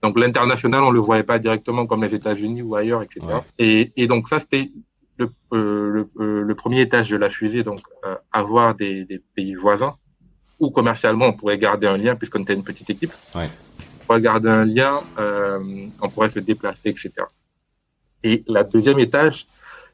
[0.07, 3.21] Euh, donc, l'international, on le voyait pas directement comme les États-Unis ou ailleurs, etc.
[3.27, 3.41] Ouais.
[3.59, 4.71] Et, et donc, ça, c'était
[5.19, 9.21] le, euh, le, euh, le premier étage de la fusée, donc euh, avoir des, des
[9.35, 9.97] pays voisins
[10.59, 13.13] où commercialement on pourrait garder un lien puisqu'on était une petite équipe.
[13.35, 13.51] Ouais.
[14.01, 15.59] On pourrait garder un lien, euh,
[16.01, 17.13] on pourrait se déplacer, etc.
[18.23, 19.47] Et la deuxième étage,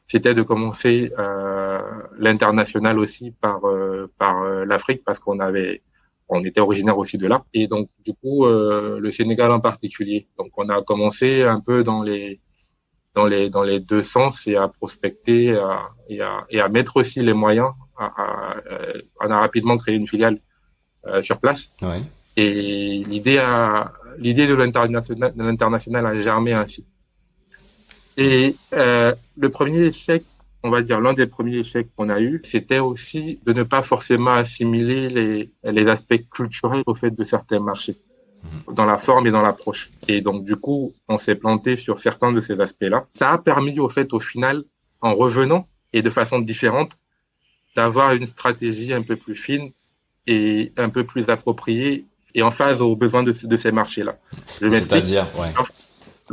[0.07, 1.81] c'était de commencer euh,
[2.17, 5.81] l'international aussi par euh, par euh, l'Afrique parce qu'on avait
[6.29, 10.27] on était originaire aussi de là et donc du coup euh, le Sénégal en particulier.
[10.37, 12.39] Donc on a commencé un peu dans les
[13.15, 16.97] dans les dans les deux sens et à prospecter à- et à et à mettre
[16.97, 17.71] aussi les moyens.
[17.97, 20.39] À, euh, on a rapidement créé une filiale
[21.05, 22.01] euh, sur place ouais,
[22.35, 26.83] et l'idée a l'idée de l'international de l'international a germé ainsi.
[28.17, 30.23] Et euh, le premier échec,
[30.63, 33.81] on va dire l'un des premiers échecs qu'on a eu, c'était aussi de ne pas
[33.81, 37.97] forcément assimiler les les aspects culturels au fait de certains marchés
[38.71, 39.89] dans la forme et dans l'approche.
[40.07, 43.07] Et donc du coup, on s'est planté sur certains de ces aspects-là.
[43.13, 44.63] Ça a permis au fait au final,
[45.01, 46.91] en revenant et de façon différente,
[47.75, 49.71] d'avoir une stratégie un peu plus fine
[50.27, 54.17] et un peu plus appropriée et en phase aux besoins de, de ces marchés-là.
[54.59, 55.53] C'est-à-dire, ouais,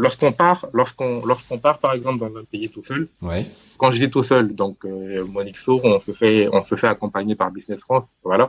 [0.04, 3.44] Lorsqu'on part, lorsqu'on lorsqu'on part par exemple dans un pays tout seul, ouais,
[3.78, 6.86] quand je dis tout seul, donc euh, Monique Sour, on se fait on se fait
[6.96, 8.46] accompagner par Business France, voilà.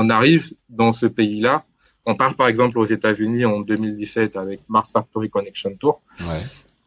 [0.00, 1.54] On arrive dans ce pays-là,
[2.06, 5.96] on part par exemple aux États-Unis en 2017 avec Smart Factory Connection Tour.
[6.20, 6.42] ouais,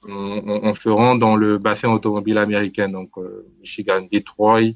[0.07, 4.71] On, on- on se rend dans le bassin automobile américain, donc euh, Michigan, Detroit,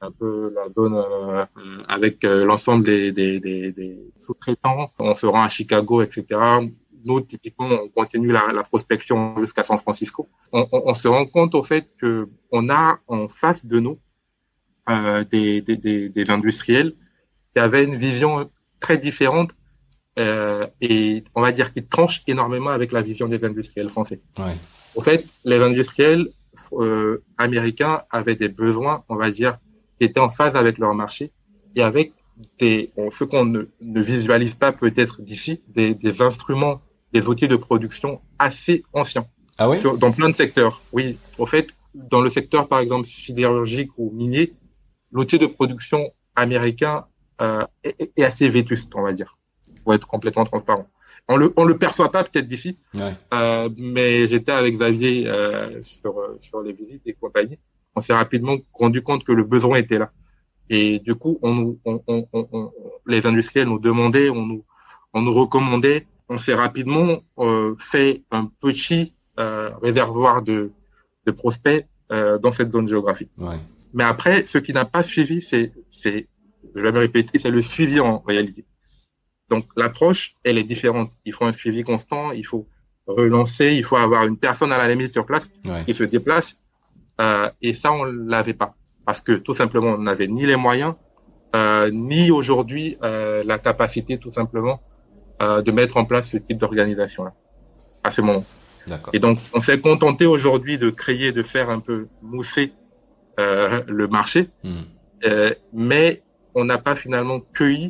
[0.00, 4.90] un peu la zone euh, euh, avec euh, l'ensemble des, des, des, des sous-traitants.
[4.98, 6.24] On se rend à Chicago, etc.
[7.04, 10.28] Nous, typiquement, on continue la, la prospection jusqu'à San Francisco.
[10.52, 13.98] On, on, on se rend compte au fait que on a en face de nous
[14.90, 16.94] euh, des, des, des, des industriels
[17.52, 19.50] qui avaient une vision très différente
[20.18, 24.20] euh, et on va dire qui tranche énormément avec la vision des industriels français.
[24.38, 24.56] ouais,
[24.96, 26.28] En fait, les industriels
[26.72, 29.58] euh, américains avaient des besoins, on va dire,
[29.98, 31.32] qui étaient en phase avec leur marché
[31.74, 32.12] et avec
[32.58, 36.80] des, ce qu'on ne, ne visualise pas peut-être d'ici, des, des instruments,
[37.14, 40.82] des outils de production assez anciens ah oui, sur- dans plein de secteurs.
[40.92, 44.52] Oui, au fait, dans le secteur par exemple sidérurgique ou minier,
[45.12, 47.06] l'outil de production américain
[47.40, 49.38] euh, est, assez vétuste, on va dire,
[49.84, 50.88] pour être complètement transparent.
[51.28, 55.80] On le, on le perçoit pas peut-être d'ici, ouais, euh, mais j'étais avec Xavier euh,
[55.82, 57.58] sur, sur les visites et compagnie.
[57.94, 60.10] On s'est rapidement rendu compte que le besoin était là.
[60.68, 62.72] Et du coup, on nous, on, on, on, on-
[63.06, 64.64] les industriels nous demandaient, on nous,
[65.12, 66.06] on nous recommandait.
[66.28, 70.70] On s'est rapidement euh, fait un petit euh, réservoir de,
[71.26, 73.30] de prospects euh, dans cette zone géographique.
[73.38, 73.56] ouais,
[73.92, 76.28] Mais après, ce qui n'a pas suivi, c'est, c'est,
[76.74, 78.64] je vais me répéter, c'est le suivi en réalité.
[79.50, 81.10] Donc l'approche, elle est différente.
[81.26, 82.66] Il faut un suivi constant, il faut
[83.06, 85.84] relancer, il faut avoir une personne à la limite sur place Ouais.
[85.84, 86.58] qui se déplace.
[87.20, 88.74] Euh, et ça, on l'avait pas.
[89.04, 90.94] Parce que tout simplement, on n'avait ni les moyens,
[91.54, 94.80] euh, ni aujourd'hui euh, la capacité tout simplement
[95.44, 97.32] euh, de mettre en place ce type d'organisation-là
[98.08, 98.44] à ce moment.
[99.16, 101.98] Et donc, on s'est contenté aujourd'hui de créer, de faire un peu
[102.34, 102.66] mousser
[103.40, 104.82] euh, le marché, Hmm.
[105.24, 106.06] euh, mais
[106.54, 107.88] on n'a pas finalement cueilli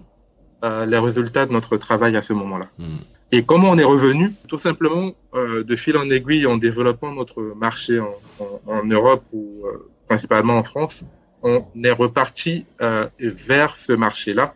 [0.64, 2.68] euh, les résultats de notre travail à ce moment-là.
[2.78, 2.98] Hmm.
[3.32, 4.26] Et comment on est revenu?
[4.52, 8.14] Tout simplement, euh, de fil en aiguille, en développant notre marché en,
[8.44, 10.96] en- en Europe ou euh, principalement en France,
[11.42, 14.46] on est reparti euh, vers ce marché-là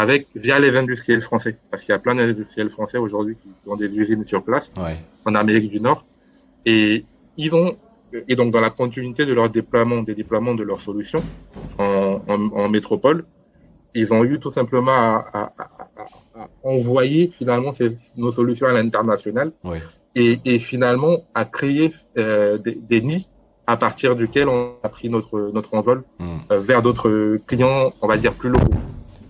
[0.00, 3.76] avec via les industriels français, parce qu'il y a plein d'industriels français aujourd'hui qui ont
[3.76, 4.96] des usines sur place Ouais.
[5.24, 6.00] en Amérique du Nord,
[6.64, 7.76] et ils vont
[8.28, 11.24] et donc dans la continuité de leur déploiement, des déploiements de leurs solutions
[11.78, 13.26] en, en, en métropole,
[13.94, 15.64] ils ont eu tout simplement à, à, à,
[16.02, 16.08] à-
[16.42, 19.52] à envoyer finalement ces- nos solutions à l'international.
[20.16, 23.26] Et, et finalement à créer euh, des, des nids
[23.66, 26.38] à partir duquel on a pris notre notre envol Hmm.
[26.52, 28.78] euh, vers d'autres clients, on va dire plus locaux,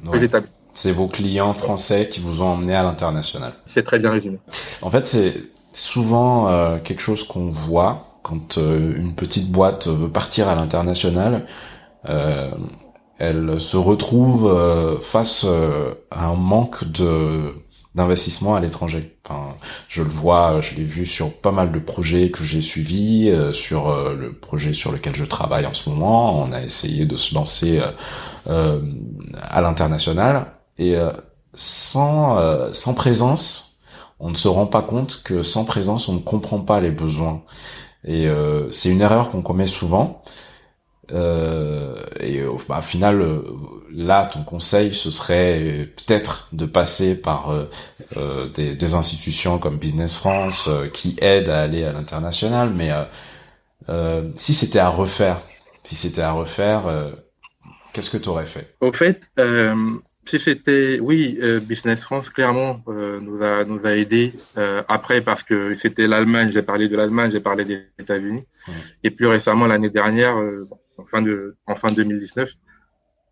[0.06, 0.28] Ouais.
[0.74, 3.52] C'est vos clients français qui vous ont emmené à l'international.
[3.66, 4.38] C'est très bien résumé.
[4.82, 5.34] En fait, c'est
[5.72, 11.44] souvent euh, quelque chose qu'on voit quand euh, une petite boîte veut partir à l'international.
[12.08, 12.50] Euh,
[13.18, 17.54] elle se retrouve euh, face euh, à un manque de
[17.94, 19.16] d'investissement à l'étranger.
[19.24, 19.54] Enfin,
[19.88, 23.52] je le vois, je l'ai vu sur pas mal de projets que j'ai suivis, euh,
[23.52, 26.40] sur euh, le projet sur lequel je travaille en ce moment.
[26.40, 27.90] On a essayé de se lancer euh,
[28.48, 28.82] euh,
[29.42, 30.46] à l'international
[30.78, 31.12] et euh,
[31.54, 33.80] sans sans présence,
[34.18, 37.42] on ne se rend pas compte que sans présence, on ne comprend pas les besoins.
[38.04, 38.28] Et
[38.70, 40.22] c'est une erreur qu'on commet souvent.
[41.12, 43.42] Euh, et au bah, au final, euh,
[43.92, 47.64] là, ton conseil, ce serait peut-être de passer par euh,
[48.16, 52.70] euh, des, des institutions comme Business France euh, qui aident à aller à l'international.
[52.74, 53.02] Mais euh,
[53.88, 55.40] euh, si c'était à refaire,
[55.82, 57.12] si c'était à refaire, euh,
[57.92, 58.74] qu'est-ce que tu aurais fait?
[58.80, 59.74] Au fait, euh,
[60.26, 64.32] si c'était, oui, euh, Business France clairement euh, nous a nous a aidé.
[64.56, 68.44] Euh, après, parce que c'était l'Allemagne, j'ai parlé de l'Allemagne, j'ai parlé des États-Unis,
[69.02, 70.66] et plus récemment l'année dernière, euh,
[70.98, 72.50] en fin de en fin 2019,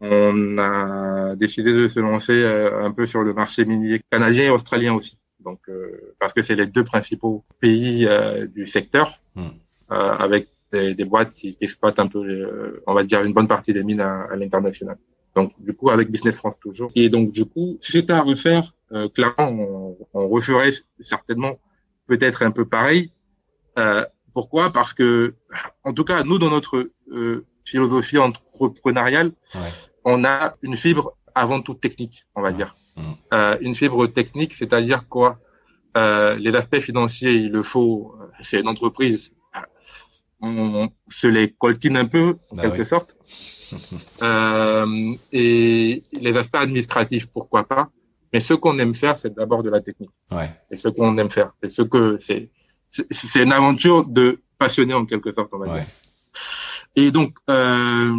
[0.01, 4.51] on a décidé de se lancer euh, un peu sur le marché minier canadien et
[4.51, 5.19] australien aussi.
[5.45, 9.49] Donc, euh, parce que c'est les deux principaux pays euh, du secteur, Hmm.
[9.93, 9.95] euh,
[10.27, 13.49] avec des, des boîtes qui, qui exploitent un peu, euh, on va dire, une bonne
[13.49, 14.99] partie des mines à, à l'international.
[15.35, 16.91] Donc, du coup, avec Business France toujours.
[16.95, 21.59] Et donc, du coup, si c'était à refaire, euh, clairement, on, on referait certainement
[22.07, 23.11] peut-être un peu pareil.
[23.79, 24.71] Euh, pourquoi?
[24.71, 25.35] Parce que,
[25.85, 29.61] en tout cas, nous, dans notre euh, philosophie entrepreneuriale, Ouais.
[30.05, 32.55] on a une fibre avant tout technique, on va Ouais.
[32.57, 32.77] dire.
[32.97, 33.13] Mm.
[33.33, 35.39] Euh, une fibre technique, c'est-à-dire quoi?
[35.97, 38.15] Euh, Les aspects financiers, il le faut.
[38.21, 39.33] euh, C'est une entreprise.
[40.45, 42.87] On se les coltine un peu, en Bah quelque oui.
[42.87, 43.17] sorte.
[44.23, 47.89] Euh, et les aspects administratifs, pourquoi pas.
[48.33, 50.11] Mais ce qu'on aime faire, c'est d'abord de la technique.
[50.31, 50.51] Ouais.
[50.71, 51.53] C'est ce qu'on aime faire.
[51.63, 52.51] C'est ce que c'est.
[52.91, 55.87] C'est c'est une aventure de passionné en quelque sorte, on va dire.
[56.97, 58.15] Et donc, euh,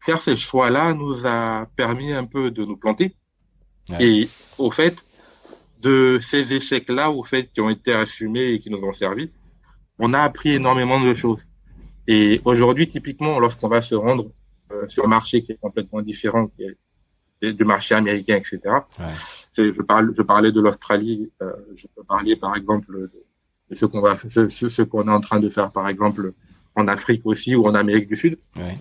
[0.00, 3.14] faire ces choix-là nous a permis un peu de nous planter.
[3.90, 4.04] Ouais.
[4.04, 4.28] Et
[4.58, 4.96] au fait,
[5.80, 9.30] de ces échecs-là, au fait, qui ont été assumés et qui nous ont servi,
[9.98, 11.44] on a appris énormément de choses.
[12.06, 14.30] Et aujourd'hui, typiquement, lorsqu'on va se rendre
[14.72, 16.76] euh, sur un marché qui est complètement différent, qui est
[17.52, 18.60] du marché américain, etc.
[19.00, 19.04] Ouais.
[19.56, 23.10] Je, parle, je parlais de l'Australie, euh, je peux parler par exemple
[23.68, 26.32] de, ce qu'on va, ce qu'on est en train de faire par exemple
[26.76, 28.38] en Afrique aussi ou en Amérique du Sud.
[28.56, 28.76] Ouais.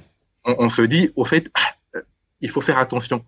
[0.46, 1.52] On, on se dit, au fait,
[1.96, 2.02] euh,
[2.42, 3.26] il faut faire attention.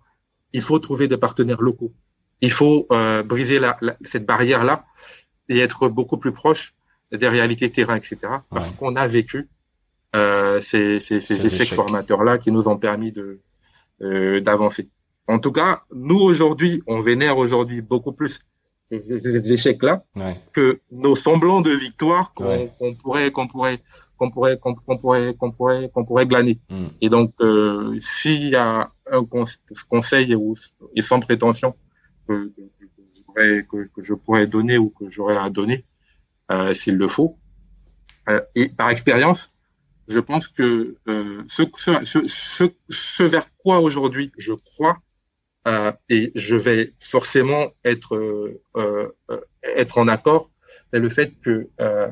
[0.52, 1.92] Il faut trouver des partenaires locaux.
[2.40, 4.84] Il faut euh, briser la, la- cette barrière-là
[5.48, 6.74] et être beaucoup plus proche
[7.12, 8.16] des réalités terrain, etc.
[8.50, 8.76] Parce Ouais.
[8.76, 9.48] qu'on a vécu
[10.16, 11.74] euh, ces, ces, ces Ces échecs, échecs.
[11.76, 13.40] formateurs-là qui nous ont permis de
[14.02, 14.88] euh, d'avancer.
[15.28, 18.40] En tout cas, nous aujourd'hui, on vénère aujourd'hui beaucoup plus
[18.88, 20.40] ces, échecs-là Ouais.
[20.52, 22.72] que nos semblants de victoire qu'on Ouais.
[23.02, 23.80] pourrait qu'on pourrait
[24.16, 26.58] qu'on pourrait qu'on pourrait qu'on pourrait qu'on pourrait glaner.
[26.70, 26.86] Mm.
[27.00, 30.36] Et donc, euh, s'il y a un conse- conseil
[30.94, 31.74] et sans prétention
[32.28, 35.84] que, que, que je pourrais- que- que je pourrais donner ou que j'aurais à donner,
[36.52, 37.36] euh, s'il le faut,
[38.28, 39.50] euh, et par expérience,
[40.08, 40.96] je pense que
[41.48, 41.62] ce,
[42.04, 44.98] ce, ce, ce vers quoi aujourd'hui je crois,
[45.66, 49.08] euh, et je vais forcément être euh, euh,
[49.62, 50.50] être en accord,
[50.90, 52.08] c'est le fait que euh,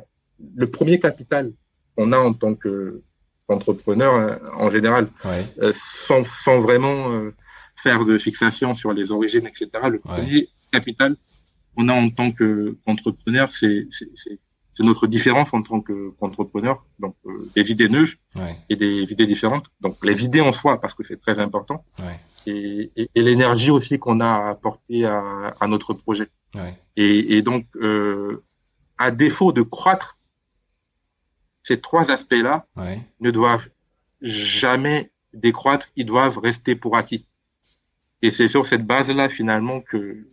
[0.56, 1.52] le premier capital
[1.96, 3.02] qu'on a en tant que
[3.48, 5.44] entrepreneur hein, en général, Ouais.
[5.60, 7.34] euh, sans, sans vraiment euh,
[7.76, 9.68] faire de fixation sur les origines, etc.
[9.90, 11.16] Le premier capital,
[11.76, 13.86] qu'on a en tant qu'entrepreneur, c'est
[14.74, 16.84] c'est notre différence en tant qu'entrepreneur.
[16.98, 18.14] donc euh, des idées neuves
[18.70, 19.66] et des idées différentes.
[19.80, 21.84] Donc les idées en soi, parce que c'est très important.
[22.46, 26.28] Et, l'énergie aussi qu'on a à apporter à, notre projet.
[26.96, 28.42] Et, donc, euh,
[28.98, 30.18] à défaut de croître,
[31.62, 32.66] ces trois aspects-là
[33.20, 33.68] ne doivent
[34.20, 37.26] jamais décroître, ils doivent rester pour acquis.
[38.22, 40.28] Et c'est sur cette base-là finalement que,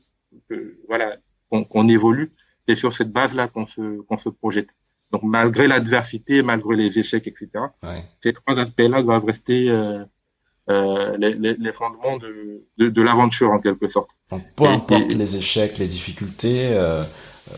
[0.88, 1.18] voilà
[1.50, 2.32] qu'on évolue
[2.70, 4.70] c'est sur cette base-là qu'on se, qu'on se projette.
[5.12, 7.50] Donc, malgré l'adversité, malgré les échecs, etc.,
[8.22, 10.04] ces trois aspects-là doivent rester euh,
[10.70, 14.12] euh, les, les, fondements de, de, de l'aventure, en quelque sorte.
[14.30, 17.04] Donc, peu importe les échecs, les difficultés, euh,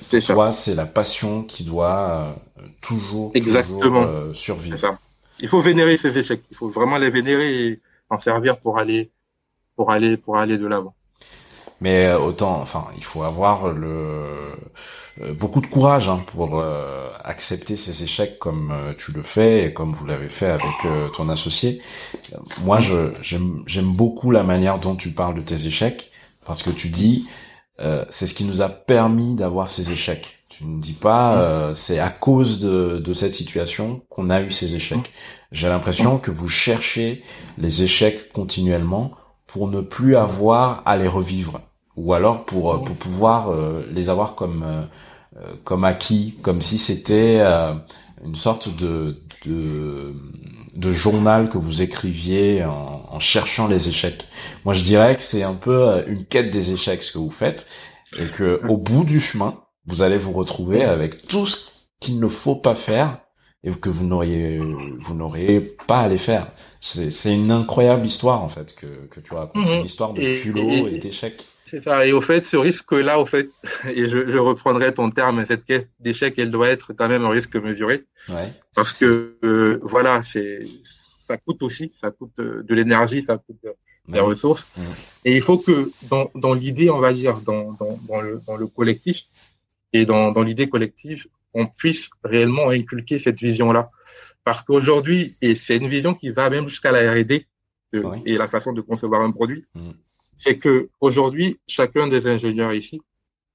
[0.10, 3.80] pour toi, c'est la passion qui doit euh, toujours, Exactement.
[3.82, 4.78] toujours survivre.
[4.78, 4.98] Ça.
[5.42, 6.44] Il faut vénérer ces échecs.
[6.52, 9.12] Il faut vraiment les vénérer et en servir pour aller,
[9.76, 10.96] pour aller, pour aller de l'avant.
[11.82, 14.54] Mais euh, autant, enfin, il faut avoir le
[15.20, 19.74] euh, beaucoup de courage hein, pour euh, accepter ces échecs comme tu le fais et
[19.74, 21.82] comme vous l'avez fait avec ton associé.
[22.64, 26.12] Moi, je j'aime beaucoup la manière dont tu parles de tes échecs
[26.46, 27.28] parce que tu dis
[28.10, 30.38] c'est ce qui nous a permis d'avoir ces échecs.
[30.50, 34.76] Tu ne dis pas c'est à cause de, de cette situation qu'on a eu ces
[34.76, 35.12] échecs.
[35.52, 37.24] J'ai l'impression que vous cherchez
[37.58, 39.12] les échecs continuellement
[39.48, 41.62] pour ne plus avoir à les revivre
[41.96, 46.78] ou alors pour euh, pour pouvoir euh, les avoir comme euh, comme acquis, comme si
[46.78, 47.40] c'était
[48.22, 50.14] une sorte de, de,
[50.76, 54.26] de journal que vous écriviez en, en, cherchant les échecs.
[54.66, 57.66] Moi, je dirais que c'est un peu une quête des échecs ce que vous faites,
[58.20, 61.70] et que au bout du chemin, vous allez vous retrouver avec tout ce
[62.02, 63.20] qu'il ne faut pas faire
[63.64, 64.60] et que vous n'auriez
[65.00, 66.52] vous n'auriez pas à les faire.
[66.82, 69.86] C'est une incroyable histoire en fait que, que tu racontes, une mhm.
[69.86, 71.46] histoire de culot et d'échecs.
[71.72, 72.06] C'est ça.
[72.06, 73.50] Et au fait, ce risque-là, au fait,
[73.88, 77.30] et je, je, reprendrai ton terme, cette caisse d'échec, elle doit être quand même un
[77.30, 78.04] risque mesuré.
[78.28, 78.54] Ouais.
[78.76, 83.58] Parce que, euh, voilà, c'est, ça coûte aussi, ça coûte euh, de l'énergie, ça coûte
[83.66, 83.72] euh,
[84.10, 84.68] des ressources.
[85.24, 88.58] Et il faut que, dans, dans l'idée, on va dire, dans, dans, dans, le, dans
[88.58, 89.24] le collectif,
[89.94, 93.90] et dans, dans l'idée collective, on puisse réellement inculquer cette vision-là.
[94.44, 97.46] Parce qu'aujourd'hui, et c'est une vision qui va même jusqu'à la R&D
[98.26, 99.66] et la façon de concevoir un produit.
[99.76, 99.92] Mm
[100.42, 103.00] c'est que aujourd'hui, chacun des ingénieurs ici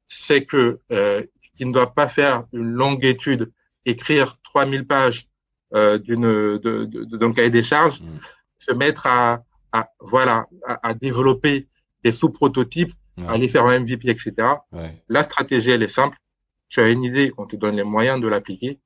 [0.06, 1.24] sait que euh,
[1.56, 3.52] qu'il ne doit pas faire une longue étude,
[3.84, 5.28] écrire 3000 pages
[5.74, 8.20] euh, d'une d'un cahier des charges, mm.
[8.60, 11.66] se mettre à, à voilà à, développer
[12.04, 12.92] des sous-prototypes,
[13.26, 14.32] à aller faire un MVP, etc.
[15.08, 16.16] La stratégie elle est simple.
[16.68, 18.78] Tu as une idée, on te donne les moyens de l'appliquer.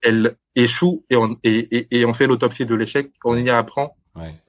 [0.00, 3.10] Elle échoue et on et, et, on fait l'autopsie de l'échec.
[3.24, 3.94] On y apprend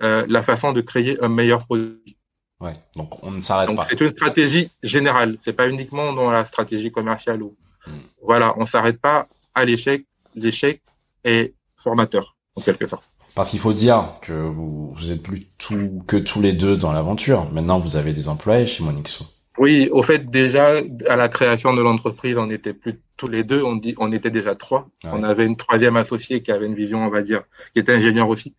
[0.02, 2.17] euh, la façon de créer un meilleur produit.
[2.60, 3.86] Ouais, donc on ne s'arrête pas.
[3.90, 7.92] C'est une stratégie générale, c'est pas uniquement dans la stratégie commerciale ou hmm.
[8.24, 10.06] voilà, on s'arrête pas à l'échec.
[10.36, 10.82] L'échec
[11.24, 13.04] est formateur en quelque sorte.
[13.36, 16.92] Parce qu'il faut dire que vous, vous êtes plus tout, que tous les deux dans
[16.92, 17.52] l'aventure.
[17.52, 19.26] Maintenant, vous avez des employés chez Monixo.
[19.60, 23.64] Oui, au fait, déjà, à la création de l'entreprise, on n'était plus tous les deux,
[23.64, 24.88] on, dit, on était déjà trois.
[25.04, 27.44] On avait une troisième associée qui avait une vision, on va dire,
[27.74, 28.54] qui était ingénieur aussi,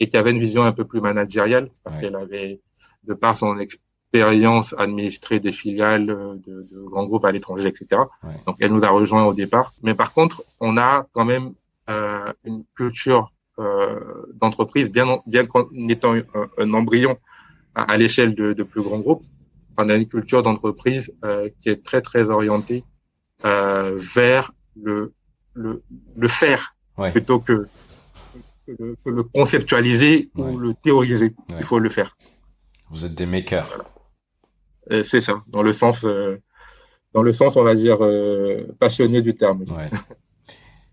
[0.00, 2.60] et qui avait une vision un peu plus managériale, parce qu'elle avait
[3.06, 8.02] de par son expérience administrer des filiales de, de grands groupes à l'étranger, etc.
[8.46, 9.72] Donc, elle nous a rejoint au départ.
[9.82, 11.52] Mais par contre, on a quand même
[11.90, 14.00] euh, une culture euh,
[14.34, 16.14] d'entreprise, bien, bien qu'en étant
[16.58, 17.18] un, embryon
[17.74, 19.22] à, l'échelle de, de, plus grands groupes,
[19.78, 22.84] on a une culture d'entreprise euh, qui est très, très orientée
[23.44, 25.12] euh, vers le,
[25.54, 25.82] le,
[26.16, 26.74] le faire
[27.12, 27.66] plutôt que,
[28.66, 31.34] que, le, conceptualiser ou le théoriser.
[31.56, 32.16] Il faut le faire.
[32.94, 33.82] Vous êtes des makers.
[35.04, 36.40] C'est ça, dans le sens, euh,
[37.12, 39.64] dans le sens, on va dire, euh, passionné du terme.
[39.68, 39.90] Ouais.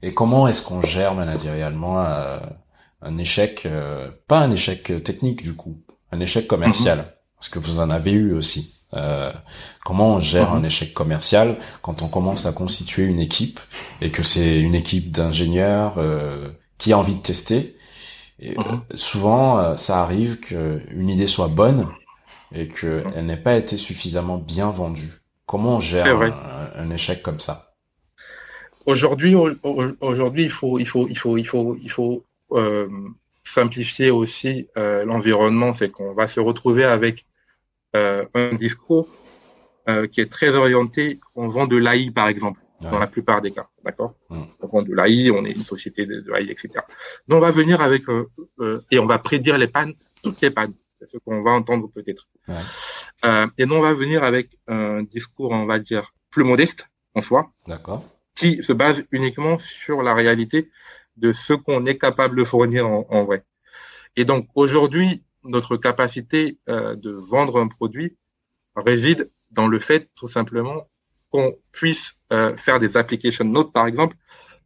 [0.02, 2.40] Et comment est-ce qu'on gère managérialement euh,
[3.04, 3.68] un échec,
[4.28, 5.78] pas un échec technique du coup,
[6.12, 7.06] un échec commercial, mhm.
[7.36, 8.80] parce que vous en avez eu aussi.
[9.86, 10.58] comment on gère mhm.
[10.58, 13.60] un échec commercial quand on commence à constituer une équipe
[14.02, 16.00] et que c'est une équipe d'ingénieurs
[16.80, 17.76] qui a envie de tester
[18.42, 18.82] et euh, mhm.
[18.96, 21.88] souvent, euh, ça arrive qu'une idée soit bonne
[22.54, 25.22] et qu'elle n'ait pas été suffisamment bien vendue.
[25.46, 26.22] Comment on gère
[26.76, 27.74] un, échec comme ça?
[28.86, 29.36] Aujourd'hui,
[30.02, 32.88] aujourd'hui, il faut, il faut, il faut, il faut, il faut euh,
[33.44, 35.74] simplifier aussi euh, l'environnement.
[35.74, 37.26] C'est qu'on va se retrouver avec
[37.96, 39.08] euh, un discours
[40.12, 41.20] qui est très orienté.
[41.36, 44.44] On vend de l'AI, par exemple dans la plupart des cas, d'accord mm.
[44.62, 46.70] On vend de l'AI, on est une société de, de l'AI, etc.
[47.28, 48.30] Donc on va venir avec euh,
[48.60, 50.74] euh, et on va prédire les pannes, toutes les pannes.
[51.08, 52.28] Ce qu'on va entendre peut-être.
[52.48, 52.56] Ouais.
[53.26, 57.22] Euh, et nous, on va venir avec un discours, on va dire, plus modeste en
[57.22, 57.52] soi,
[58.36, 60.70] qui se base uniquement sur la réalité
[61.18, 63.44] de ce qu'on est capable de fournir en, en vrai.
[64.16, 68.18] Et donc, aujourd'hui, notre capacité euh, de vendre un produit
[68.76, 70.88] réside dans le fait, tout simplement,
[71.30, 74.16] qu'on puisse euh, faire des application notes, par exemple,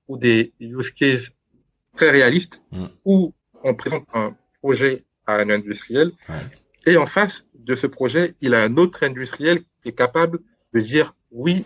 [0.07, 1.32] ou des use cases
[1.95, 2.86] très réalistes, Mm.
[3.05, 6.36] où on présente un projet à un industriel, Ouais.
[6.86, 10.39] et en face de ce projet, il a un autre industriel qui est capable
[10.74, 11.66] de dire oui,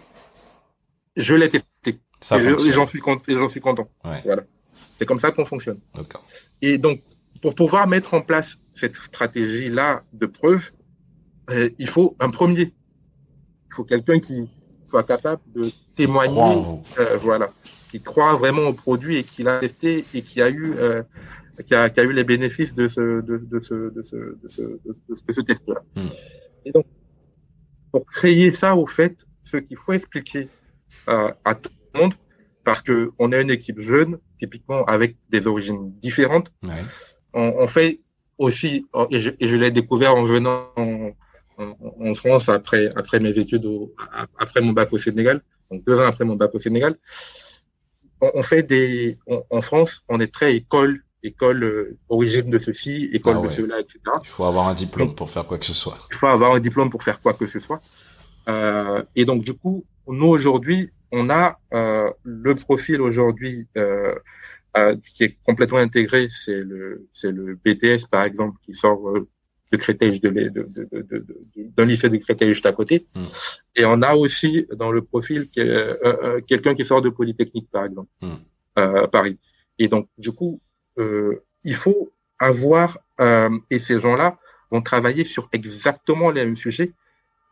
[1.16, 3.20] je l'ai testé, Ça et je- j'en suis, con-
[3.62, 3.90] content.
[4.06, 4.22] Ouais.
[4.24, 4.44] Voilà.
[4.98, 5.80] C'est comme ça qu'on fonctionne.
[6.62, 7.02] Et donc,
[7.42, 10.72] pour pouvoir mettre en place cette stratégie-là de preuve,
[11.50, 12.74] euh, il faut un premier.
[13.70, 14.50] Il faut quelqu'un qui
[14.90, 15.64] soit capable de
[15.96, 16.64] témoigner,
[17.00, 17.52] euh, voilà,
[17.92, 21.04] qui croit vraiment au produit et qui l'a testé et qui a eu, euh,
[21.66, 24.48] qui, a, qui a eu les bénéfices de ce, de, de ce, de ce, de
[24.48, 25.82] ce, de ce, de ce test-là.
[26.66, 26.86] Et donc,
[27.92, 30.50] pour créer ça, au fait, ce qu'il faut expliquer
[31.08, 32.14] euh, à tout le monde,
[32.64, 36.84] parce que on est une équipe jeune, typiquement avec des origines différentes, Ouais.
[37.34, 38.00] on, on fait
[38.38, 41.12] aussi, et je, l'ai découvert en venant en,
[41.60, 43.94] en, en France après, après mes études, au,
[44.40, 46.98] après mon bac au Sénégal, donc deux ans après mon bac au Sénégal,
[48.22, 52.60] on, on fait des, on- en France, on est très école, école euh, origine de
[52.60, 53.48] ceci, école Ah ouais.
[53.48, 54.00] de cela, etc.
[54.24, 55.98] Il faut avoir un diplôme pour faire quoi que ce soit.
[56.12, 57.82] Il faut avoir un diplôme pour faire quoi que ce soit.
[58.48, 63.68] Euh, et donc, du coup, nous, aujourd'hui, on a euh, le profil aujourd'hui
[65.14, 69.02] qui est complètement intégré, c'est le, c'est le BTS, par exemple, qui sort
[69.72, 70.30] de Créteil, de,
[71.76, 73.06] d'un lycée de Créteil juste à côté.
[73.16, 73.24] Mm.
[73.76, 77.86] Et on a aussi dans le profil euh, euh, quelqu'un qui sort de Polytechnique, par
[77.86, 78.34] exemple, Mm.
[78.80, 79.38] euh, à Paris.
[79.78, 80.60] Et donc, du coup,
[80.98, 82.98] euh, il faut avoir,
[83.70, 84.38] et ces gens-là
[84.72, 86.92] vont travailler sur exactement les mêmes sujets,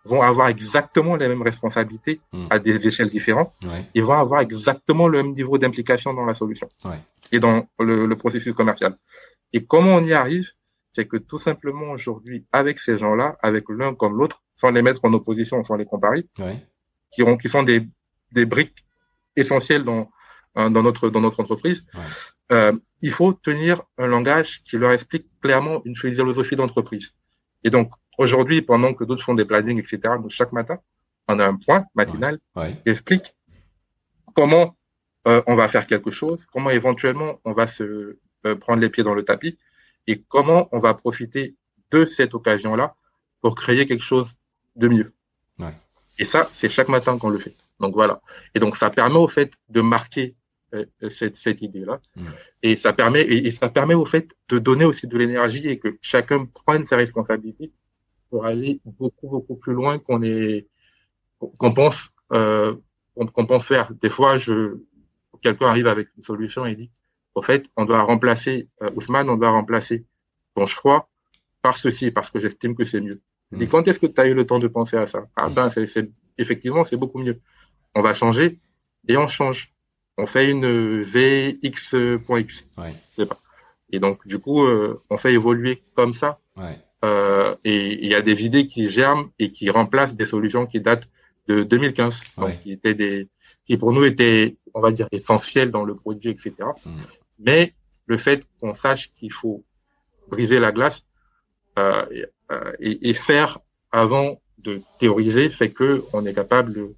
[0.05, 2.47] vont avoir exactement les mêmes responsabilités Mm.
[2.49, 3.83] à des échelles différentes, Ouais.
[3.93, 6.99] ils vont avoir exactement le même niveau d'implication dans la solution Ouais.
[7.33, 8.97] et dans le, le processus commercial.
[9.53, 10.49] Et comment on y arrive?
[10.97, 15.05] C'est que tout simplement aujourd'hui, avec ces gens-là, avec l'un comme l'autre, sans les mettre
[15.05, 16.57] en opposition, sans les comparer, Ouais.
[17.11, 17.87] qui, ont, qui sont des,
[18.31, 18.79] des briques
[19.35, 20.09] essentielles dans,
[20.57, 22.01] euh, dans, notre, dans notre entreprise, Ouais.
[22.53, 22.73] euh,
[23.03, 27.13] il faut tenir un langage qui leur explique clairement une philosophie d'entreprise.
[27.63, 30.79] Et donc, aujourd'hui, pendant que d'autres font des plannings, etc., donc chaque matin,
[31.27, 32.73] on a un point matinal Ouais.
[32.81, 33.35] qui explique
[34.33, 34.75] comment
[35.27, 37.83] euh, on va faire quelque chose, comment éventuellement on va se
[38.47, 39.59] euh, prendre les pieds dans le tapis
[40.07, 41.55] et comment on va profiter
[41.91, 42.95] de cette occasion-là
[43.41, 44.29] pour créer quelque chose
[44.75, 45.13] de mieux.
[45.59, 45.73] Ouais.
[46.19, 47.55] Et ça, c'est chaque matin qu'on le fait.
[47.79, 48.21] Donc voilà.
[48.55, 50.35] Et donc ça permet au fait de marquer
[50.73, 52.01] euh, cette, cette idée-là.
[52.63, 55.79] Et ça permet et, et ça permet au fait de donner aussi de l'énergie et
[55.79, 57.71] que chacun prenne ses responsabilités
[58.29, 60.67] pour aller beaucoup beaucoup plus loin qu'on est
[61.39, 62.75] qu'on pense euh,
[63.15, 63.93] qu'on pense faire.
[64.01, 64.79] Des fois, je
[65.41, 66.91] quelqu'un arrive avec une solution et dit
[67.37, 69.97] au fait, on doit remplacer euh, Ousmane, on doit remplacer
[70.55, 70.99] ton choix
[71.65, 73.19] par ceci parce que j'estime que c'est mieux.
[73.51, 73.71] Je dis Mm.
[73.73, 75.19] quand est-ce que tu as eu le temps de penser à ça?
[75.35, 76.09] Ah ben c'est c'est-
[76.43, 77.37] effectivement c'est beaucoup mieux.
[77.97, 78.47] On va changer
[79.09, 79.59] et on change.
[80.17, 80.67] On fait une
[81.13, 81.93] VX.x.
[82.77, 82.93] Ouais.
[83.11, 83.39] Je sais pas.
[83.93, 86.39] Et donc du coup, euh, on fait évoluer comme ça.
[86.55, 86.77] Ouais.
[87.05, 90.79] Euh, et il y a des idées qui germent et qui remplacent des solutions qui
[90.81, 91.07] datent
[91.47, 92.59] de 2015, donc Ouais.
[92.61, 93.27] qui étaient des,
[93.65, 96.51] qui pour nous étaient, on va dire, essentielles dans le produit, etc.
[97.39, 97.73] Mais
[98.05, 99.63] le fait qu'on sache qu'il faut
[100.29, 101.03] briser la glace
[101.77, 103.59] euh, et, euh, et, faire
[103.91, 106.89] avant de théoriser fait que on est capable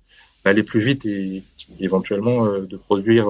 [0.45, 1.43] d'aller plus vite et
[1.79, 3.27] éventuellement euh, de produire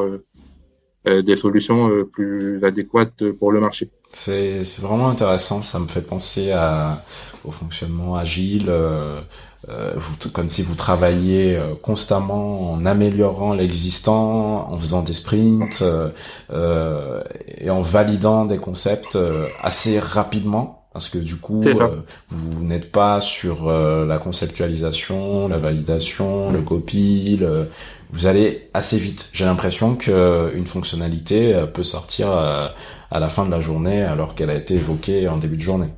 [1.06, 3.90] des solutions plus adéquates pour le marché.
[4.12, 5.62] C'est c'est vraiment intéressant.
[5.62, 7.04] Ça me fait penser à
[7.46, 8.66] au fonctionnement agile.
[8.70, 9.22] euh,
[9.70, 15.82] euh, vous, comme si vous travailliez euh, constamment en améliorant l'existant, en faisant des sprints
[15.82, 16.10] euh,
[16.52, 17.24] euh,
[17.58, 20.76] et en validant des concepts euh, assez rapidement.
[20.94, 26.62] Parce que du coup, euh, vous n'êtes pas sur euh, la conceptualisation, la validation, le
[26.64, 27.70] copy, le...
[28.12, 29.30] vous allez assez vite.
[29.34, 32.68] J'ai l'impression que une fonctionnalité euh, peut sortir euh,
[33.12, 35.90] à la fin de la journée alors qu'elle a été évoquée en début de journée.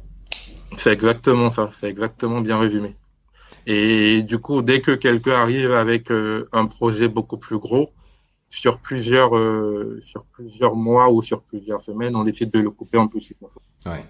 [0.78, 2.96] C'est exactement ça, c'est exactement bien résumé.
[3.68, 7.92] Et du coup, dès que quelqu'un arrive avec euh, un projet beaucoup plus gros,
[8.50, 12.98] sur plusieurs, euh, sur plusieurs mois ou sur plusieurs semaines, on décide de le couper
[12.98, 14.04] en petits morceaux, Ouais.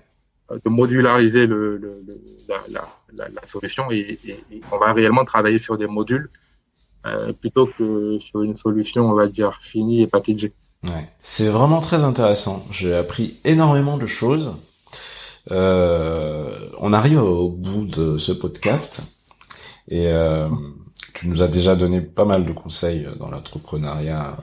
[0.66, 2.88] De modulariser le, le, le- la, la,
[3.18, 6.30] la, la solution et, et, et on va réellement travailler sur des modules
[7.06, 10.52] euh, plutôt que sur une solution, on va dire, finie et packagée.
[11.22, 12.66] C'est vraiment très intéressant.
[12.72, 14.56] J'ai appris énormément de choses.
[15.52, 19.02] Euh, on arrive au bout de ce podcast
[19.88, 20.50] et euh,
[21.14, 24.38] tu nous as déjà donné pas mal de conseils dans l'entrepreneuriat.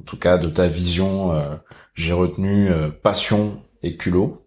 [0.00, 1.56] En tout cas, de ta vision, euh,
[1.94, 2.70] j'ai retenu
[3.02, 4.46] passion et culot.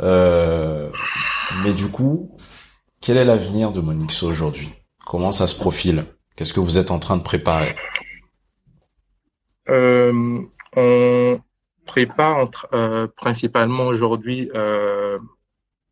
[0.00, 2.36] Mais du coup,
[3.00, 4.72] quel est l'avenir de Monixo aujourd'hui?
[5.06, 6.04] Comment ça se profile?
[6.36, 7.74] Qu'est-ce que vous êtes en train de préparer?
[9.68, 11.40] On
[11.86, 14.50] prépare euh, principalement aujourd'hui.
[14.54, 15.18] Euh,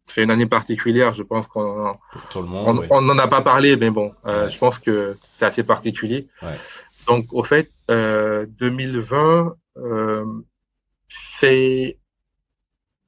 [0.06, 1.96] c'est une année particulière, je pense qu'on
[2.30, 4.50] tout le monde, on n'en a pas parlé, mais bon, ouais.
[4.50, 6.28] je pense que c'est assez particulier.
[6.42, 6.54] Ouais.
[7.08, 9.56] Donc, au fait, 2020,
[11.08, 11.98] c'est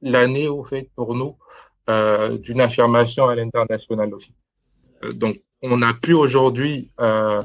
[0.03, 1.37] l'année, au fait, pour nous,
[1.89, 4.35] euh, d'une affirmation à l'international aussi.
[5.05, 7.43] Euh, donc, on a pu aujourd'hui euh,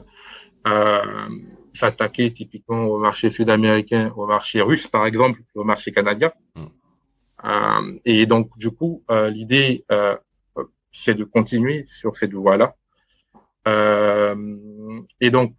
[1.73, 6.31] s'attaquer typiquement au marché sud-américain, au marché russe, par exemple, au marché canadien.
[6.55, 7.97] Mm.
[8.05, 9.85] et donc, du coup, l'idée,
[10.91, 12.75] c'est de continuer sur cette voie-là.
[15.19, 15.55] et donc,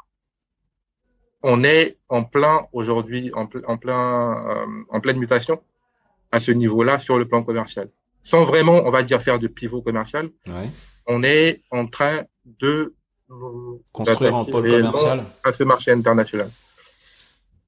[1.42, 5.60] on est en plein aujourd'hui, en, en, plein, en pleine mutation
[6.32, 7.88] à ce niveau-là sur le plan commercial.
[8.22, 10.70] Sans vraiment, on va dire, faire de pivot commercial, ouais.
[11.06, 12.94] on est en train de
[13.92, 16.50] construire un pôle commercial à ce marché international.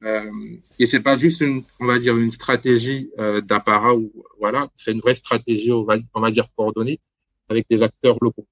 [0.03, 0.31] Euh,
[0.79, 4.93] et c'est pas juste une, on va dire, une stratégie euh, d'apparat ou voilà, c'est
[4.93, 7.01] une vraie stratégie, on va, on va dire coordonnée
[7.49, 8.47] avec des acteurs locaux.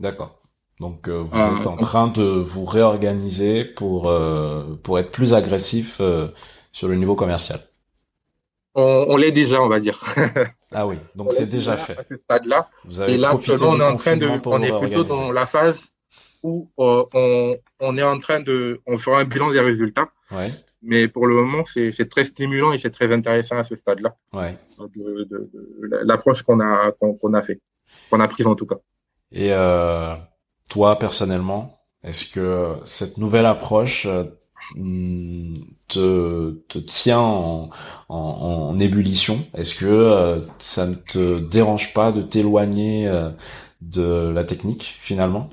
[0.00, 0.40] D'accord.
[0.80, 5.98] Donc euh, vous êtes en train de vous réorganiser pour euh, pour être plus agressif
[6.00, 6.28] euh,
[6.72, 7.60] sur le niveau commercial.
[8.74, 10.00] On, on l'est déjà, on va dire.
[10.72, 11.98] ah oui, donc c'est déjà, fait.
[11.98, 12.68] À ce stade-là.
[12.84, 15.46] Vous avez Et là, on du est en train de, on est plutôt dans la
[15.46, 15.92] phase
[16.42, 20.08] où euh, on, on est en train de, on fera un bilan des résultats.
[20.30, 24.14] Ouais, Mais pour le moment, c'est très stimulant et c'est très intéressant à ce stade-là,
[24.32, 24.56] ouais.
[24.78, 27.60] de, de, de l'approche qu'on a qu'on a fait,
[28.10, 28.76] qu'on a prise en tout cas.
[29.32, 30.14] Et euh,
[30.70, 34.24] toi personnellement, est-ce que cette nouvelle approche euh,
[35.88, 37.70] te, te tient en,
[38.08, 38.16] en,
[38.70, 39.44] en ébullition?
[39.54, 43.10] Est-ce que euh, ça ne te dérange pas de t'éloigner
[43.80, 45.48] de la technique finalement?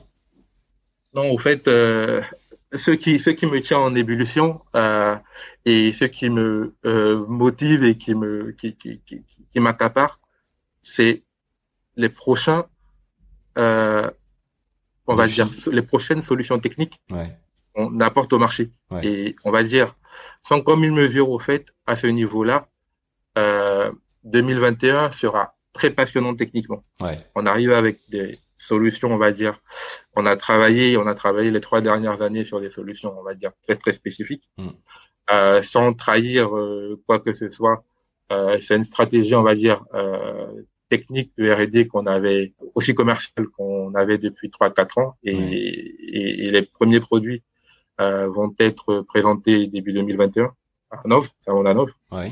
[1.16, 2.22] Non, au fait, euh,
[2.74, 5.16] ce qui ce qui me tient en ébullition euh,
[5.64, 10.20] et ce qui me euh, motive et qui me qui qui qui, qui m'accapare,
[10.82, 11.24] c'est
[11.96, 12.66] les prochains
[15.08, 17.38] on va dire les prochaines solutions techniques Ouais,
[17.74, 18.72] qu'on apporte au marché.
[18.92, 19.06] Ouais.
[19.06, 19.96] Et on va dire,
[20.42, 22.68] sans comme une mesure au fait, à ce niveau-là,
[23.38, 23.92] euh,
[24.24, 26.84] 2021 sera très passionnant techniquement.
[27.02, 29.60] ouais, On arrive avec des solutions, on va dire,
[30.16, 33.34] on a travaillé, on a travaillé les trois dernières années sur des solutions, on va
[33.34, 34.70] dire, très très spécifiques, Mm.
[35.32, 37.84] euh, sans trahir euh, quoi que ce soit.
[38.32, 39.84] Euh, c'est une stratégie, on va dire,
[40.90, 45.52] technique de R&D qu'on avait, aussi commerciale qu'on avait depuis trois quatre ans, et, Ouais.
[45.54, 47.44] et, et les premiers produits
[48.00, 50.52] vont être présentés début 2021
[50.92, 51.94] à Hanovre, salon d'Hanovre.
[52.12, 52.32] ouais,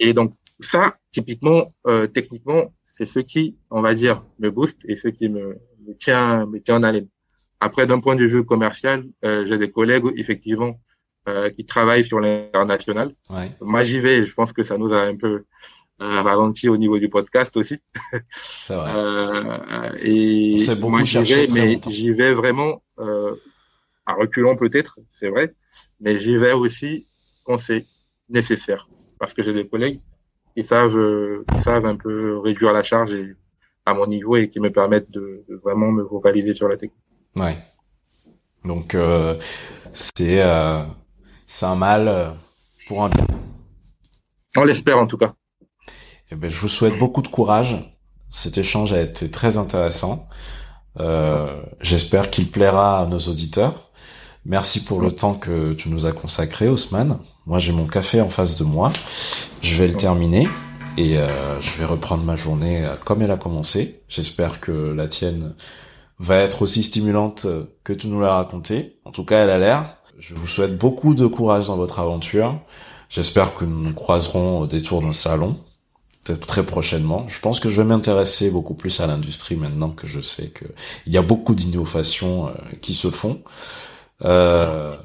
[0.00, 1.72] Et donc, ça, typiquement,
[2.12, 6.46] techniquement, c'est ce qui, on va dire, me booste et ce qui me, me tient,
[6.46, 7.06] me tient en haleine.
[7.60, 10.80] Après, d'un point de vue commercial, euh, j'ai des collègues, effectivement,
[11.28, 13.14] euh, qui travaillent sur l'international.
[13.30, 13.52] ouais.
[13.60, 14.24] Moi, j'y vais.
[14.24, 15.44] Je pense que ça nous a un peu
[16.02, 17.78] euh, ralenti au niveau du podcast aussi.
[18.58, 18.90] C'est vrai.
[20.02, 22.82] Et moi, j'y vais, mais j'y vais vraiment
[24.06, 25.54] à reculons peut-être, c'est vrai,
[26.00, 27.06] mais j'y vais aussi
[27.44, 27.86] quand c'est
[28.28, 28.88] nécessaire,
[29.20, 30.00] parce que j'ai des collègues
[30.58, 33.36] qui savent, euh, qui savent un peu réduire la charge et,
[33.86, 36.98] à mon niveau et qui me permettent de, de vraiment me focaliser sur la technique.
[37.36, 37.56] Ouais.
[38.64, 39.38] Donc euh,
[39.92, 40.82] c'est euh,
[41.46, 42.34] c'est un mal
[42.88, 43.24] pour un bien.
[44.56, 45.34] On l'espère en tout cas.
[46.32, 47.76] Eh ben, je vous souhaite beaucoup de courage.
[48.30, 50.28] Cet échange a été très intéressant.
[50.98, 53.92] Euh, J'espère qu'il plaira à nos auditeurs.
[54.48, 57.18] Merci pour le temps que tu nous as consacré, Haussmann.
[57.44, 58.90] Moi, j'ai mon café en face de moi.
[59.60, 60.48] Je vais le terminer
[60.96, 64.00] et euh, je vais reprendre ma journée euh, comme elle a commencé.
[64.08, 65.54] J'espère que la tienne
[66.18, 68.96] va être aussi stimulante euh, que tu nous l'as raconté.
[69.04, 69.98] En tout cas, elle a l'air.
[70.18, 72.58] Je vous souhaite beaucoup de courage dans votre aventure.
[73.10, 75.58] J'espère que nous nous croiserons au détour d'un salon
[76.24, 77.26] peut-être très prochainement.
[77.28, 80.64] Je pense que je vais m'intéresser beaucoup plus à l'industrie maintenant que je sais que
[81.06, 83.40] il y a beaucoup d'innovations qui se font.
[84.24, 84.96] Euh,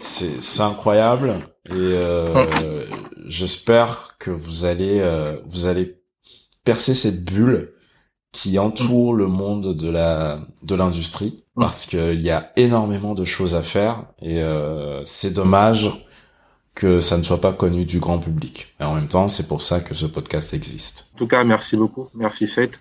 [0.00, 1.34] c'est incroyable.
[1.66, 2.84] Et euh,
[3.26, 6.00] j'espère que vous allez euh, vous allez
[6.64, 7.72] percer cette bulle
[8.32, 13.54] qui entoure le monde de la de l'industrie parce qu'il y a énormément de choses
[13.54, 14.06] à faire.
[14.20, 14.42] Et
[15.04, 15.90] c'est dommage
[16.74, 18.74] que ça ne soit pas connu du grand public.
[18.80, 21.10] Et en même temps, c'est pour ça que ce podcast existe.
[21.14, 22.80] En tout cas, merci beaucoup, merci Seth.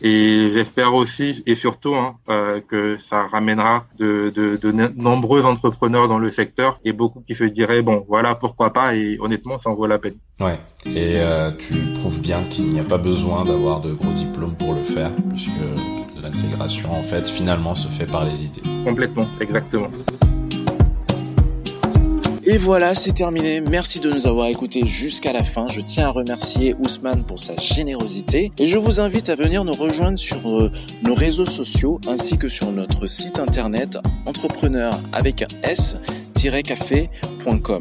[0.00, 6.08] Et j'espère aussi et surtout hein, euh, que ça ramènera de, de, de, nombreux entrepreneurs
[6.08, 9.70] dans le secteur et beaucoup qui se diraient bon voilà pourquoi pas et honnêtement ça
[9.70, 10.16] en vaut la peine.
[10.40, 10.58] Ouais.
[10.86, 14.74] Et euh, tu prouves bien qu'il n'y a pas besoin d'avoir de gros diplômes pour
[14.74, 15.50] le faire puisque
[16.20, 18.62] l'intégration en fait finalement se fait par les idées.
[18.84, 19.88] Complètement, exactement.
[22.48, 23.60] Et voilà, c'est terminé.
[23.60, 25.66] Merci de nous avoir écoutés jusqu'à la fin.
[25.68, 29.72] Je tiens à remercier Ousmane pour sa générosité et je vous invite à venir nous
[29.72, 30.70] rejoindre sur euh,
[31.02, 37.80] nos réseaux sociaux ainsi que sur notre site internet entrepreneur avec un s-café.com.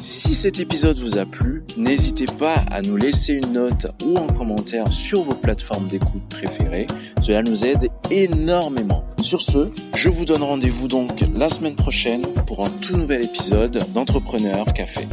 [0.00, 4.26] Si cet épisode vous a plu, n'hésitez pas à nous laisser une note ou un
[4.26, 6.86] commentaire sur vos plateformes d'écoute préférées.
[7.22, 9.04] Cela nous aide énormément.
[9.22, 13.78] Sur ce, je vous donne rendez-vous donc la semaine prochaine pour un tout nouvel épisode
[13.92, 15.06] d'Entrepreneur Café.